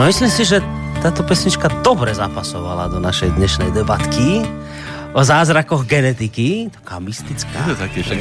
[0.08, 0.64] myslím si, že
[0.98, 4.42] táto pesnička dobre zapasovala do našej dnešnej debatky
[5.12, 6.72] o zázrakoch genetiky.
[6.72, 7.52] Taká mystická.
[7.54, 8.18] Je to také však.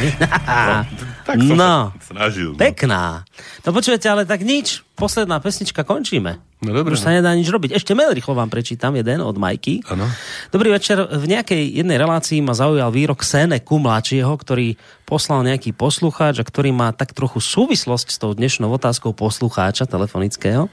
[1.28, 1.92] tak som No.
[2.00, 2.54] snažil.
[2.54, 2.60] No.
[2.60, 3.24] Pekná.
[3.64, 4.84] No počujete, ale tak nič.
[4.98, 6.42] Posledná pesnička, končíme.
[6.58, 7.78] No dobre, Už sa nedá nič robiť.
[7.78, 9.86] Ešte mail rýchlo vám prečítam, jeden od Majky.
[9.94, 10.10] Áno.
[10.50, 11.06] Dobrý večer.
[11.06, 14.74] V nejakej jednej relácii ma zaujal výrok Seneku mladšieho, ktorý
[15.06, 20.66] poslal nejaký poslucháč a ktorý má tak trochu súvislosť s tou dnešnou otázkou poslucháča telefonického.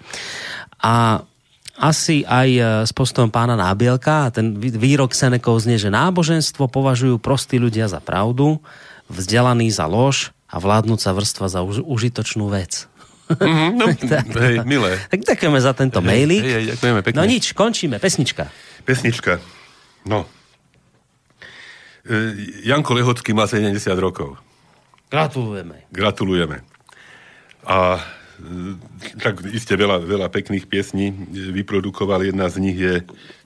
[0.84, 1.24] A
[1.74, 4.28] asi aj e, s postojom pána Nábielka.
[4.30, 8.60] Ten vý- výrok Senekov znie, že náboženstvo považujú prostí ľudia za pravdu,
[9.08, 12.86] vzdelaní za lož a vládnúca vrstva za už, užitočnú vec.
[13.26, 13.88] Mhm, no,
[14.44, 15.00] hej, milé.
[15.08, 16.44] Tak ďakujeme za tento mailík.
[16.44, 17.16] Hej, hej, ďakujeme pekne.
[17.16, 17.96] No nič, končíme.
[17.96, 18.52] Pesnička.
[18.84, 19.40] Pesnička.
[20.04, 20.28] No.
[22.04, 22.14] E,
[22.68, 24.36] Janko Lehocký má 70 rokov.
[25.08, 25.88] Gratulujeme.
[25.88, 26.60] Gratulujeme.
[27.64, 27.98] A
[29.22, 31.14] tak iste veľa, veľa pekných piesní
[31.54, 32.26] vyprodukoval.
[32.26, 32.94] Jedna z nich je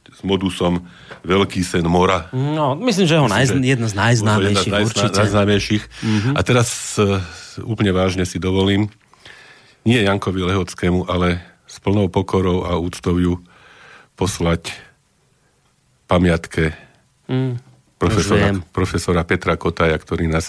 [0.08, 0.84] s modusom
[1.22, 2.32] Veľký sen mora.
[2.32, 4.96] No, myslím, že ho najz, jedna z najznámejších jedna z.
[4.96, 5.18] Mhm.
[5.20, 5.84] najznámejších.
[5.84, 6.34] Mm-hmm.
[6.34, 7.20] A teraz e,
[7.60, 8.88] úplne vážne si dovolím,
[9.84, 13.34] nie Jankovi Lehockému, ale s plnou pokorou a úctou ju
[14.16, 14.72] poslať
[16.08, 16.88] pamiatke
[17.28, 17.60] Mm,
[18.00, 20.48] profesora, profesora Petra Kotaja, ktorý nás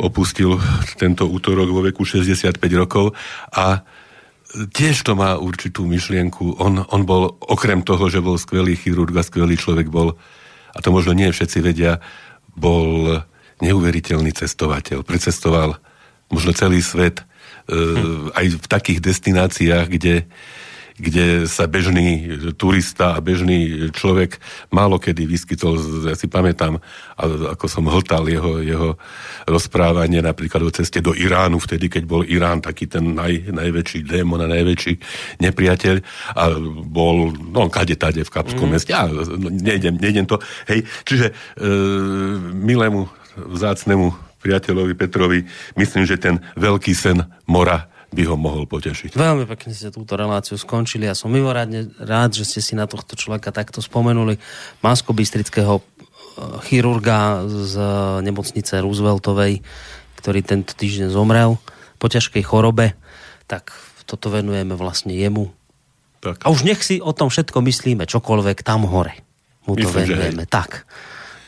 [0.00, 0.60] opustil
[1.00, 3.16] tento útorok vo veku 65 rokov
[3.54, 3.80] a
[4.50, 6.58] tiež to má určitú myšlienku.
[6.58, 10.18] On, on bol, okrem toho, že bol skvelý chirurg a skvelý človek, bol,
[10.74, 12.02] a to možno nie všetci vedia,
[12.58, 13.22] bol
[13.62, 15.06] neuveriteľný cestovateľ.
[15.06, 15.78] Precestoval
[16.32, 17.24] možno celý svet, e,
[18.34, 20.26] aj v takých destináciách, kde,
[21.00, 22.28] kde sa bežný
[22.60, 24.36] turista a bežný človek
[24.68, 25.80] málo kedy vyskytol.
[26.04, 26.76] Ja si pamätám,
[27.50, 28.88] ako som hltal jeho, jeho
[29.48, 34.44] rozprávanie napríklad o ceste do Iránu, vtedy, keď bol Irán taký ten naj, najväčší démon
[34.44, 34.94] a najväčší
[35.40, 35.96] nepriateľ
[36.36, 36.44] a
[36.84, 38.72] bol, no, kade tade v Kapskom mm.
[38.76, 38.92] meste.
[38.92, 39.08] Ja,
[39.40, 40.36] nejdem, nejdem to.
[40.68, 41.32] Hej, čiže e,
[42.52, 43.08] milému,
[43.40, 45.44] vzácnemu priateľovi Petrovi,
[45.76, 49.14] myslím, že ten veľký sen mora by ho mohol potešiť.
[49.14, 53.14] Veľmi pekne ste túto reláciu skončili a som mimoriadne rád, že ste si na tohto
[53.14, 54.36] človeka takto spomenuli.
[54.82, 55.82] Masko-bystrického e,
[56.66, 57.74] chirurga z
[58.26, 59.62] nemocnice Rooseveltovej,
[60.18, 61.56] ktorý tento týždeň zomrel
[62.02, 62.98] po ťažkej chorobe,
[63.46, 63.70] tak
[64.10, 65.54] toto venujeme vlastne jemu.
[66.20, 66.42] Tak.
[66.44, 69.14] A už nech si o tom všetko myslíme, čokoľvek tam hore.
[69.64, 70.44] Mu to Myslím, venujeme.
[70.50, 70.84] Tak.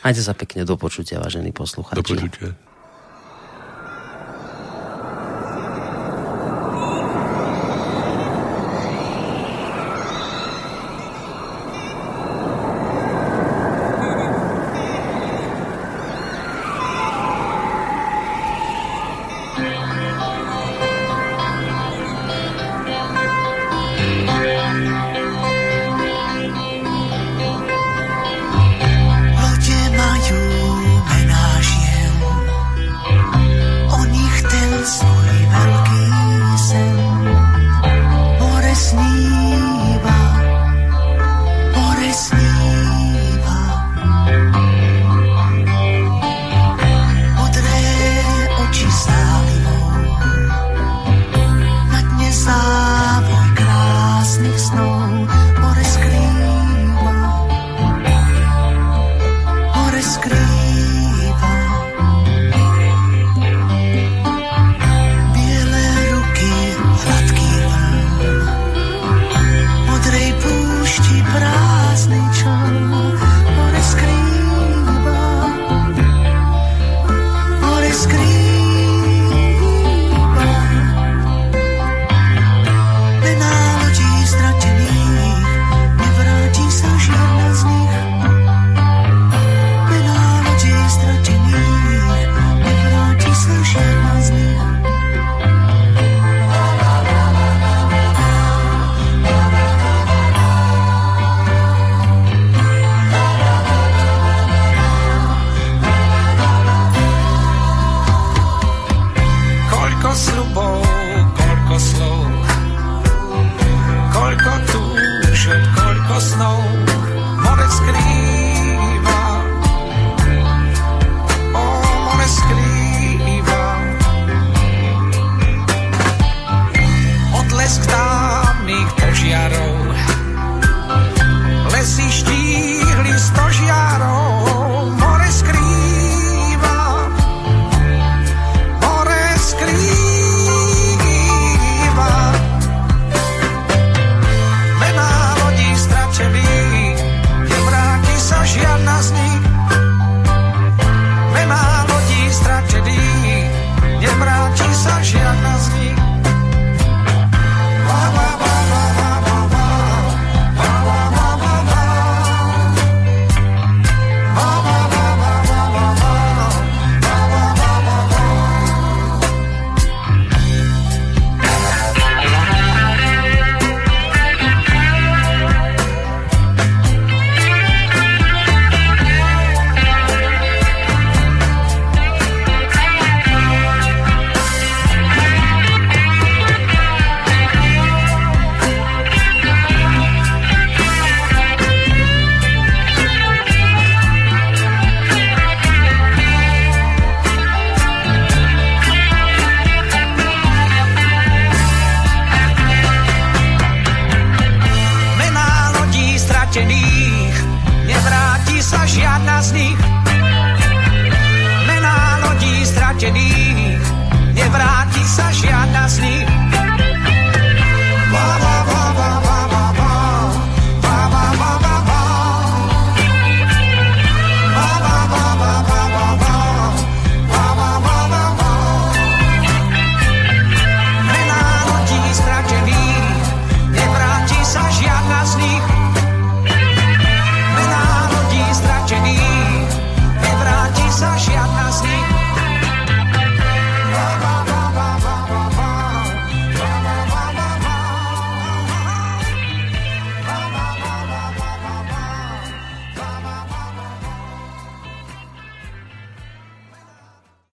[0.03, 1.99] Majte sa pekne do počutia, vážení poslucháči.
[1.99, 2.55] Do počutia.